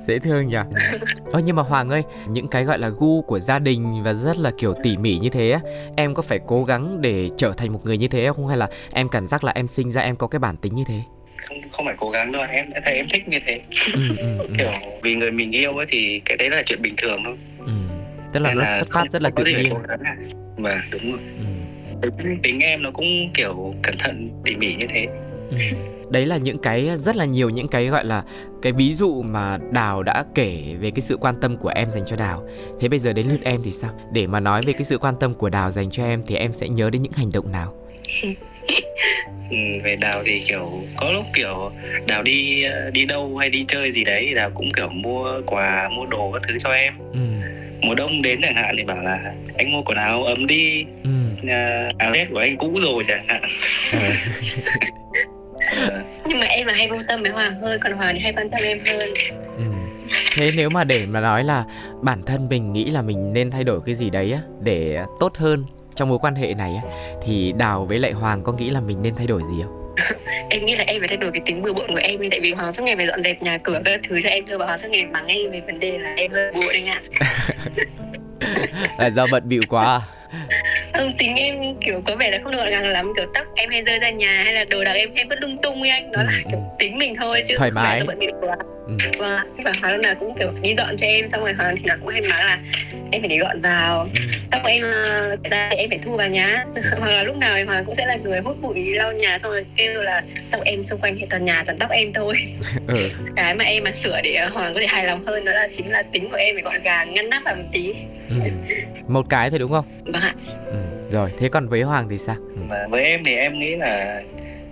[0.08, 0.56] Dễ thương nhỉ?
[1.32, 4.36] Ơ nhưng mà hoàng ơi những cái gọi là gu của gia đình và rất
[4.38, 5.60] là kiểu tỉ mỉ như thế á
[5.96, 8.46] em có phải cố gắng để trở thành một người như thế không?
[8.46, 10.84] Hay là em cảm giác là em sinh ra em có cái bản tính như
[10.88, 11.00] thế?
[11.48, 13.60] Không không phải cố gắng đâu em thấy em thích như thế.
[13.94, 14.46] Ừ, ừ, ừ.
[14.58, 14.70] kiểu
[15.02, 17.36] vì người mình yêu ấy thì cái đấy là chuyện bình thường thôi.
[17.58, 17.72] Ừ.
[18.34, 19.74] tức là Nên nó xuất phát rất là tự nhiên.
[20.56, 21.20] mà đúng rồi.
[22.22, 22.28] Ừ.
[22.42, 25.06] tính em nó cũng kiểu cẩn thận tỉ mỉ như thế.
[25.50, 25.56] Ừ.
[26.10, 28.22] Đấy là những cái rất là nhiều những cái gọi là
[28.62, 32.02] cái ví dụ mà đào đã kể về cái sự quan tâm của em dành
[32.06, 32.48] cho đào.
[32.80, 33.90] Thế bây giờ đến lượt em thì sao?
[34.12, 36.52] Để mà nói về cái sự quan tâm của đào dành cho em thì em
[36.52, 37.74] sẽ nhớ đến những hành động nào?
[39.50, 41.70] Ừ, về đào thì kiểu có lúc kiểu
[42.06, 46.06] đào đi đi đâu hay đi chơi gì đấy đào cũng kiểu mua quà mua
[46.06, 46.94] đồ các thứ cho em.
[47.12, 47.20] Ừ
[47.86, 51.10] mùa đông đến chẳng hạn thì bảo là anh mua quần áo ấm đi ừ.
[51.98, 53.42] áo vest của anh cũ rồi chẳng hạn
[53.92, 53.98] ừ.
[56.26, 58.50] nhưng mà em là hay quan tâm với Hoàng hơn còn Hoàng thì hay quan
[58.50, 59.14] tâm em hơn
[59.56, 59.64] ừ.
[60.36, 61.64] thế nếu mà để mà nói là
[62.02, 65.36] bản thân mình nghĩ là mình nên thay đổi cái gì đấy á để tốt
[65.36, 65.64] hơn
[65.94, 66.82] trong mối quan hệ này á
[67.22, 69.83] thì đào với lại hoàng có nghĩ là mình nên thay đổi gì không
[70.50, 72.52] em nghĩ là em phải thay đổi cái tính bừa bộn của em tại vì
[72.52, 74.78] hoàng suốt ngày phải dọn dẹp nhà cửa các thứ cho em thôi và hoàng
[74.78, 77.00] suốt ngày mắng em về vấn đề là em hơi bừa anh ạ
[78.98, 80.00] là do bận bịu quá à?
[80.92, 83.70] ừ, tính em kiểu có vẻ là không được gọn gàng lắm kiểu tóc em
[83.70, 86.12] hay rơi ra nhà hay là đồ đạc em hay vứt lung tung với anh
[86.12, 86.76] đó ừ, là kiểu ừ.
[86.78, 88.56] tính mình thôi chứ thoải mái không phải bận quá
[88.86, 88.94] ừ.
[89.18, 91.82] và và hoàng lúc nào cũng kiểu đi dọn cho em xong rồi hoàng thì
[91.84, 92.58] nó cũng hay nói là
[93.10, 94.20] em phải để gọn vào ừ.
[94.50, 96.64] tóc em ờ, ra em phải thu vào nhá
[96.98, 99.64] hoặc là lúc nào hoàng cũng sẽ là người hút bụi lau nhà xong rồi
[99.76, 102.34] kêu là tóc em xung quanh hệ toàn nhà toàn tóc em thôi
[102.86, 103.10] ừ.
[103.36, 105.90] cái mà em mà sửa để hoàng có thể hài lòng hơn đó là chính
[105.90, 107.94] là tính của em phải gọn gàng ngăn nắp vào một tí
[108.28, 108.36] ừ.
[109.08, 110.34] một cái thôi đúng không vâng ạ
[110.66, 110.76] ừ
[111.10, 112.36] rồi thế còn với hoàng thì sao
[112.70, 112.76] ừ.
[112.90, 114.22] với em thì em nghĩ là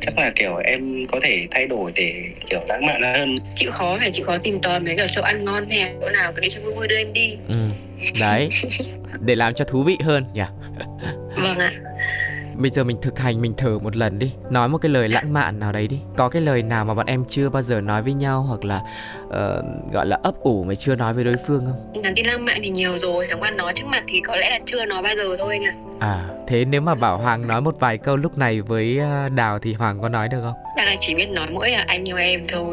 [0.03, 3.37] chắc là kiểu em có thể thay đổi để kiểu lãng mạn hơn.
[3.57, 6.33] Chịu khó phải chịu khó tìm tòi mấy kiểu chỗ ăn ngon nè chỗ nào
[6.33, 7.37] cái đi cho vui vui đưa em đi.
[7.49, 7.69] Ừ.
[8.21, 8.49] đấy.
[9.21, 10.43] Để làm cho thú vị hơn nhỉ?
[11.37, 11.73] Vâng ạ
[12.57, 14.33] Bây giờ mình thực hành mình thử một lần đi.
[14.51, 15.99] Nói một cái lời lãng mạn nào đấy đi.
[16.17, 18.83] Có cái lời nào mà bọn em chưa bao giờ nói với nhau Hoặc là
[19.27, 22.03] uh, gọi là ấp ủ mà chưa nói với đối phương không?
[22.03, 24.51] Nhắn tin lãng mạn thì nhiều rồi Chẳng qua nói trước mặt thì có lẽ
[24.51, 25.75] là chưa nói bao giờ thôi anh ạ.
[26.01, 29.59] À thế nếu mà bảo Hoàng nói một vài câu lúc này với ờ, Đào
[29.59, 30.55] thì Hoàng có nói được không?
[30.77, 32.73] Chắc là chỉ biết nói mỗi là anh yêu em thôi.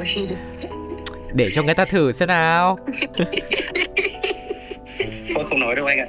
[1.33, 2.77] Để cho người ta thử xem nào.
[5.35, 6.07] Tôi không nói đâu anh ạ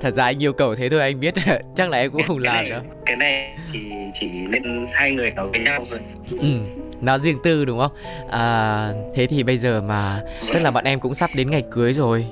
[0.00, 1.34] thật ra anh yêu cầu thế thôi anh biết.
[1.76, 2.80] Chắc là em cũng không làm đâu.
[3.06, 3.80] cái này thì
[4.14, 6.00] chỉ nên hai người nói với nhau thôi.
[6.30, 7.92] Ừ nó riêng tư đúng không?
[8.30, 10.22] À, thế thì bây giờ mà
[10.52, 12.26] tức là bọn em cũng sắp đến ngày cưới rồi.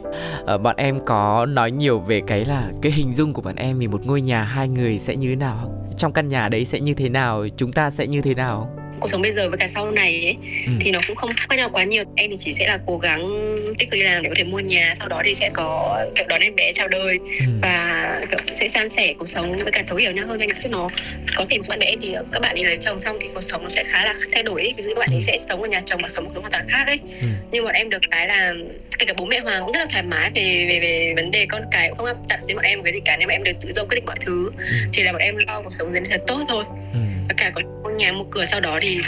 [0.46, 3.78] À, bọn em có nói nhiều về cái là cái hình dung của bọn em
[3.78, 6.80] vì một ngôi nhà hai người sẽ như thế nào trong căn nhà đấy sẽ
[6.80, 7.44] như thế nào?
[7.56, 8.70] Chúng ta sẽ như thế nào
[9.04, 10.36] cuộc sống bây giờ với cả sau này ấy,
[10.66, 10.72] ừ.
[10.80, 13.54] thì nó cũng không khác nhau quá nhiều em thì chỉ sẽ là cố gắng
[13.78, 16.24] tích cực đi làm để có thể mua nhà sau đó thì sẽ có kiểu
[16.28, 17.46] đón em bé chào đời ừ.
[17.62, 20.68] và kiểu sẽ san sẻ cuộc sống với cả thấu hiểu nhau hơn anh chứ
[20.68, 20.88] nó
[21.36, 23.62] có thể bạn bè em thì các bạn đi lấy chồng xong thì cuộc sống
[23.62, 24.74] nó sẽ khá là thay đổi ấy.
[24.76, 25.24] ví dụ các bạn ấy ừ.
[25.26, 27.26] sẽ sống ở nhà chồng và sống một cuộc hoàn toàn khác ấy ừ.
[27.50, 28.52] nhưng bọn em được cái là
[28.98, 31.46] kể cả bố mẹ hoàng cũng rất là thoải mái về về về vấn đề
[31.46, 33.42] con cái cũng không áp đặt đến bọn em cái gì cả nên bọn em
[33.42, 34.64] được tự do quyết định mọi thứ ừ.
[34.92, 37.62] chỉ là bọn em lo cuộc sống dần thật tốt thôi ừ tất cả có
[37.82, 39.00] một nhà một cửa sau đó thì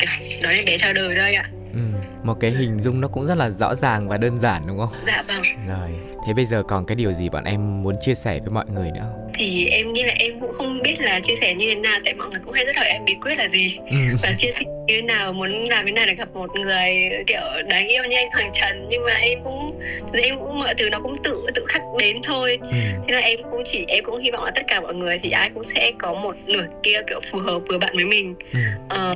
[0.43, 1.51] đó là bé chào đời đây ạ.
[1.73, 1.81] Ừ,
[2.27, 4.89] một cái hình dung nó cũng rất là rõ ràng và đơn giản đúng không?
[5.07, 5.43] Dạ vâng.
[5.68, 5.91] Rồi
[6.27, 8.91] thế bây giờ còn cái điều gì bọn em muốn chia sẻ với mọi người
[8.91, 11.99] nữa thì em nghĩ là em cũng không biết là chia sẻ như thế nào
[12.05, 13.79] tại mọi người cũng hay rất hỏi em bí quyết là gì.
[13.91, 13.97] Ừ.
[14.22, 17.41] và chia sẻ như thế nào muốn làm thế nào để gặp một người kiểu
[17.68, 18.87] đáng yêu như anh Hoàng Trần.
[18.89, 19.81] Nhưng mà em cũng
[20.12, 22.59] em cũng mọi thứ nó cũng tự tự khắc đến thôi.
[22.62, 22.77] Ừ.
[23.09, 25.31] thế là em cũng chỉ em cũng hy vọng là tất cả mọi người thì
[25.31, 28.35] ai cũng sẽ có một nửa kia kiểu phù hợp vừa bạn với mình.
[28.53, 28.59] Ừ.
[28.89, 29.14] ờ,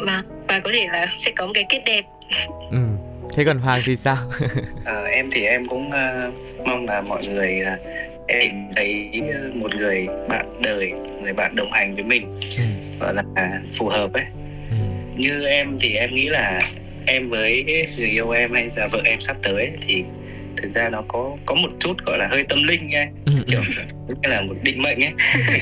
[0.00, 2.04] và và có thể là sẽ có một cái kết đẹp
[2.70, 2.78] ừ.
[3.32, 4.16] thế còn Hoàng thì sao
[4.84, 6.34] à, em thì em cũng uh,
[6.66, 7.80] mong là mọi người uh,
[8.26, 9.10] em thấy
[9.54, 12.62] một người bạn đời người bạn đồng hành với mình ừ.
[13.00, 13.22] gọi là
[13.78, 14.24] phù hợp ấy
[14.70, 14.76] ừ.
[15.16, 16.60] như em thì em nghĩ là
[17.06, 17.64] em với
[17.98, 20.04] người yêu em hay là vợ em sắp tới ấy, thì
[20.62, 23.08] thực ra nó có có một chút gọi là hơi tâm linh nha.
[23.26, 23.60] Ừ, kiểu
[24.08, 25.12] như là một định mệnh ấy.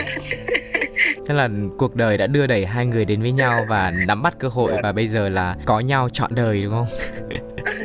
[1.29, 1.49] Thế là
[1.79, 4.73] cuộc đời đã đưa đẩy hai người đến với nhau và nắm bắt cơ hội
[4.83, 6.87] và bây giờ là có nhau chọn đời đúng không?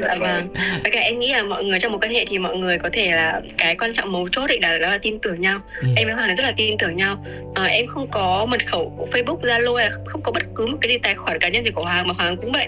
[0.02, 0.54] dạ vâng.
[0.84, 2.90] với cả em nghĩ là mọi người trong một quan hệ thì mọi người có
[2.94, 5.60] thể là cái quan trọng mấu chốt thì là đó là tin tưởng nhau.
[5.82, 5.88] Ừ.
[5.96, 7.26] em với hoàng là rất là tin tưởng nhau.
[7.56, 10.78] À, em không có mật khẩu facebook zalo hay là không có bất cứ một
[10.82, 12.68] cái gì tài khoản cá nhân gì của hoàng mà hoàng cũng vậy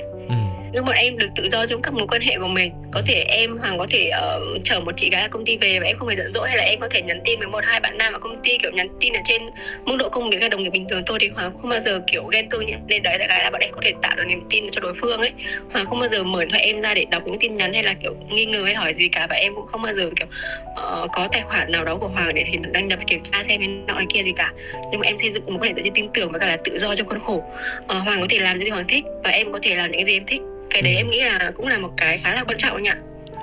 [0.74, 2.72] nhưng bọn em được tự do trong các mối quan hệ của mình.
[2.92, 5.80] Có thể em hoàng có thể uh, chở một chị gái ở công ty về
[5.80, 7.64] và em không phải giận dỗi hay là em có thể nhắn tin với một
[7.64, 9.42] hai bạn nam ở công ty kiểu nhắn tin ở trên
[9.86, 12.02] mức độ công việc hay đồng nghiệp bình thường thôi thì hoàng không bao giờ
[12.12, 14.24] kiểu ghen tương tuông nên đấy là cái là bọn em có thể tạo được
[14.28, 15.32] niềm tin cho đối phương ấy.
[15.72, 17.94] Hoàng không bao giờ mở thoại em ra để đọc những tin nhắn hay là
[17.94, 19.28] kiểu nghi ngờ hay hỏi gì cả.
[19.30, 20.28] Và em cũng không bao giờ kiểu
[20.72, 23.60] uh, có tài khoản nào đó của hoàng để thì đăng nhập kiểm tra xem
[23.60, 24.52] cái nọ kia gì cả.
[24.92, 26.78] Nhưng mà em xây dựng một quan hệ tự tin tưởng và cả là tự
[26.78, 27.44] do trong khuôn khổ.
[27.80, 30.06] Uh, hoàng có thể làm những gì hoàng thích và em có thể làm những
[30.06, 30.98] gì em thích cái đấy ừ.
[30.98, 32.90] em nghĩ là cũng là một cái khá là quan trọng nhỉ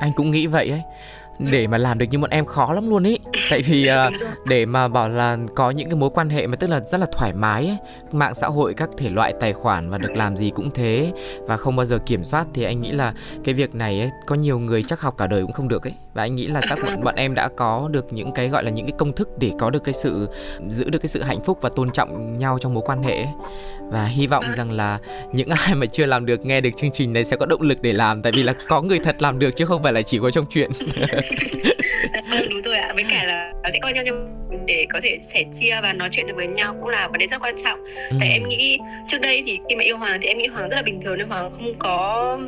[0.00, 0.82] anh cũng nghĩ vậy ấy.
[1.38, 3.18] Để mà làm được như bọn em khó lắm luôn ý
[3.50, 4.14] tại vì uh,
[4.48, 7.06] để mà bảo là có những cái mối quan hệ mà tức là rất là
[7.12, 7.76] thoải mái ấy
[8.12, 11.56] mạng xã hội các thể loại tài khoản và được làm gì cũng thế và
[11.56, 13.14] không bao giờ kiểm soát thì anh nghĩ là
[13.44, 15.94] cái việc này ấy có nhiều người chắc học cả đời cũng không được ấy
[16.14, 18.70] và anh nghĩ là các bạn, bọn em đã có được những cái, gọi là,
[18.70, 20.28] những cái công thức để có được cái sự,
[20.68, 23.26] giữ được cái sự hạnh phúc và tôn trọng nhau trong mối quan hệ
[23.90, 24.98] và hy vọng rằng là
[25.32, 27.82] những ai mà chưa làm được, nghe được chương trình này sẽ có động lực
[27.82, 30.18] để làm, tại vì là có người thật làm được chứ không phải là chỉ
[30.18, 30.70] có trong chuyện.
[32.40, 34.04] vâng đúng rồi ạ với cả là sẽ coi nhau
[34.66, 37.26] để có thể sẻ chia và nói chuyện được với nhau cũng là vấn đề
[37.26, 38.16] rất quan trọng ừ.
[38.20, 38.78] tại em nghĩ
[39.08, 41.18] trước đây thì khi mà yêu hoàng thì em nghĩ hoàng rất là bình thường
[41.18, 42.38] nên hoàng không có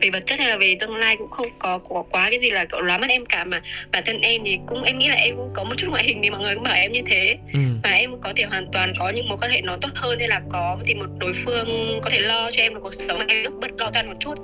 [0.00, 2.50] về vật chất hay là về tương lai cũng không có, có quá cái gì
[2.50, 3.60] là cậu lóa mắt em cả mà
[3.92, 6.20] bản thân em thì cũng em nghĩ là em cũng có một chút ngoại hình
[6.22, 7.60] thì mọi người cũng bảo em như thế ừ.
[7.82, 10.28] và em có thể hoàn toàn có những mối quan hệ nó tốt hơn hay
[10.28, 13.24] là có thì một đối phương có thể lo cho em được cuộc sống mà
[13.28, 14.34] em bớt lo toan một chút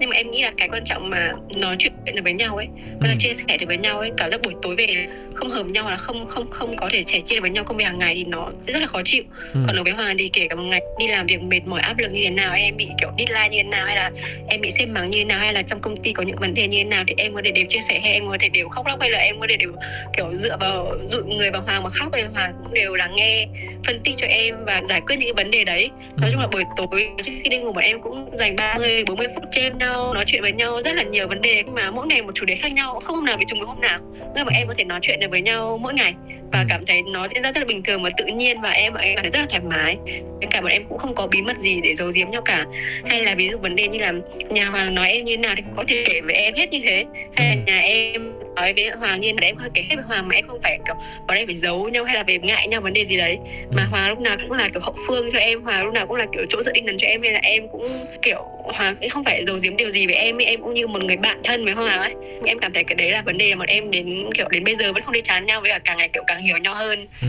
[0.00, 2.68] nhưng mà em nghĩ là cái quan trọng mà nói chuyện được với nhau ấy
[3.00, 3.08] ừ.
[3.18, 5.96] chia sẻ được với nhau ấy cảm giác buổi tối về không hợp nhau là
[5.96, 8.50] không không không có thể sẻ chia với nhau công việc hàng ngày thì nó
[8.66, 9.22] sẽ rất là khó chịu.
[9.54, 9.60] Ừ.
[9.66, 11.98] còn đối với hoàng thì kể cả một ngày đi làm việc mệt mỏi áp
[11.98, 14.10] lực như thế nào em bị kiểu deadline như thế nào hay là
[14.48, 16.54] em bị xếp mắng như thế nào hay là trong công ty có những vấn
[16.54, 18.48] đề như thế nào thì em có thể đều chia sẻ hay em có thể
[18.48, 19.72] đều khóc lóc hay là em có thể đều
[20.16, 23.46] kiểu dựa vào dụ người vào hoàng mà khóc thì hoàng cũng đều là nghe
[23.86, 25.90] phân tích cho em và giải quyết những cái vấn đề đấy.
[26.16, 29.26] Nói chung là buổi tối trước khi đi ngủ bọn em cũng dành 30 40
[29.34, 32.22] phút trên nhau nói chuyện với nhau rất là nhiều vấn đề mà mỗi ngày
[32.22, 33.98] một chủ đề khác nhau không hôm nào bị trùng với hôm nào
[34.36, 36.14] người bọn em có thể nói chuyện được với nhau mỗi ngày
[36.52, 38.94] và cảm thấy nó diễn ra rất là bình thường và tự nhiên và em
[38.94, 39.96] em cảm thấy rất là thoải mái.
[40.50, 42.64] Cả bọn em cũng không có bí mật gì để giấu giếm nhau cả.
[43.08, 44.12] Hay là ví dụ vấn đề như là
[44.50, 47.04] nhà hoàng nói em như nào thì có thể kể với em hết như thế.
[47.36, 50.28] Hay là nhà em nói với hoàng như là em không kể hết với hoàng
[50.28, 50.94] mà em không phải kiểu
[51.26, 53.38] bọn em phải giấu nhau hay là về ngại nhau vấn đề gì đấy.
[53.72, 56.16] Mà hoàng lúc nào cũng là kiểu hậu phương cho em hoàng lúc nào cũng
[56.16, 59.24] là kiểu chỗ dựa tinh thần cho em hay là em cũng kiểu hoàng không
[59.24, 61.74] phải giấu giếm điều gì với em em cũng như một người bạn thân với
[61.74, 62.14] hoàng ấy.
[62.46, 64.92] Em cảm thấy cái đấy là vấn đề mà em đến kiểu đến bây giờ
[64.92, 67.28] vẫn không đi chán nhau với cả càng ngày kiểu càng hiểu nhau hơn ừ.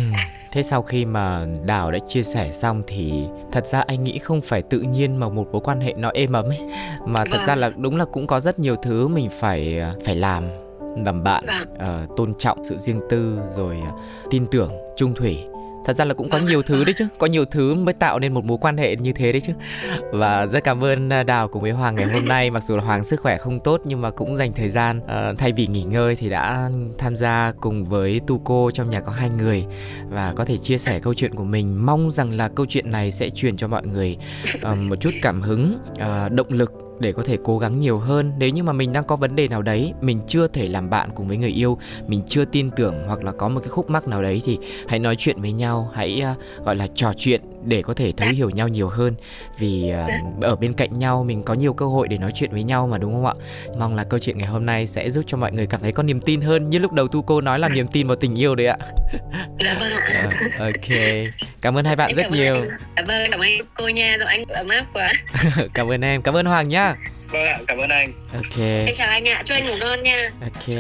[0.51, 3.13] Thế sau khi mà Đào đã chia sẻ xong thì
[3.51, 6.33] thật ra anh nghĩ không phải tự nhiên mà một mối quan hệ nó êm
[6.33, 6.59] ấm ấy
[7.05, 7.45] mà thật vâng.
[7.47, 10.43] ra là đúng là cũng có rất nhiều thứ mình phải phải làm
[11.05, 12.03] làm bạn vâng.
[12.03, 13.99] uh, tôn trọng sự riêng tư rồi uh,
[14.29, 15.37] tin tưởng trung thủy
[15.87, 18.33] thật ra là cũng có nhiều thứ đấy chứ có nhiều thứ mới tạo nên
[18.33, 19.53] một mối quan hệ như thế đấy chứ.
[20.11, 22.51] Và rất cảm ơn à, đào cùng với hoàng ngày hôm nay.
[22.51, 25.37] Mặc dù là hoàng sức khỏe không tốt nhưng mà cũng dành thời gian uh,
[25.37, 29.11] thay vì nghỉ ngơi thì đã tham gia cùng với tu cô trong nhà có
[29.11, 29.65] hai người
[30.09, 31.85] và có thể chia sẻ câu chuyện của mình.
[31.85, 34.17] Mong rằng là câu chuyện này sẽ truyền cho mọi người
[34.71, 38.33] uh, một chút cảm hứng uh, động lực để có thể cố gắng nhiều hơn.
[38.37, 41.09] Nếu như mà mình đang có vấn đề nào đấy mình chưa thể làm bạn
[41.15, 41.77] cùng với người yêu
[42.07, 44.99] mình chưa tin tưởng hoặc là có một cái khúc mắc nào đấy thì hãy
[44.99, 48.49] nói chuyện với nhau hãy uh, gọi là trò chuyện để có thể thấu hiểu
[48.49, 49.15] nhau nhiều hơn.
[49.59, 52.63] Vì uh, ở bên cạnh nhau mình có nhiều cơ hội để nói chuyện với
[52.63, 53.33] nhau mà đúng không ạ?
[53.77, 56.03] Mong là câu chuyện ngày hôm nay sẽ giúp cho mọi người cảm thấy có
[56.03, 58.55] niềm tin hơn như lúc đầu tu cô nói là niềm tin vào tình yêu
[58.55, 58.77] đấy ạ.
[59.59, 60.25] Dạ vâng ạ.
[60.25, 60.97] Uh, ok.
[61.61, 62.55] Cảm ơn hai bạn em rất nhiều.
[62.97, 64.17] dạ vâng cảm ơn cô nha.
[64.17, 65.11] Rồi anh ấm áp quá.
[65.73, 66.21] Cảm ơn em.
[66.21, 66.95] Cảm ơn hoàng nhá
[67.31, 68.13] vâng ạ cảm ơn anh.
[68.33, 68.59] Ok.
[68.59, 69.43] Em chào anh ạ.
[69.45, 70.29] Chúc anh ngủ ngon nha.
[70.41, 70.77] Ok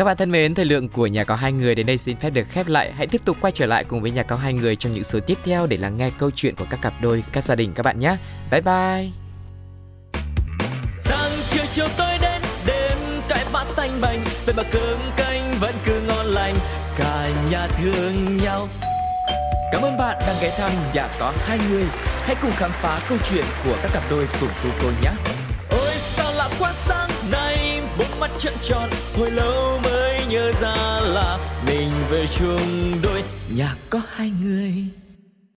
[0.00, 2.30] các bạn thân mến, thời lượng của Nhà có hai người đến đây xin phép
[2.30, 2.92] được khép lại.
[2.92, 5.20] Hãy tiếp tục quay trở lại cùng với Nhà có hai người trong những số
[5.20, 7.82] tiếp theo để lắng nghe câu chuyện của các cặp đôi, các gia đình các
[7.82, 8.16] bạn nhé.
[8.50, 9.10] Bye bye.
[11.00, 12.98] Sáng chiều chiều tôi đến đêm
[13.28, 16.54] cãi vã thanh bành về mà cơm canh vẫn cứ ngon lành
[16.98, 18.68] cả nhà thương nhau
[19.72, 21.84] Cảm ơn bạn đang ghé thăm nhà có hai người.
[22.20, 25.10] Hãy cùng khám phá câu chuyện của các cặp đôi cùng cô cô nhé.
[25.70, 27.39] Ôi sao lạ quá sáng nay,
[28.30, 33.22] mắt trận tròn, hồi lâu mới nhớ ra là mình về chung đôi
[33.56, 34.99] nhà có hai người.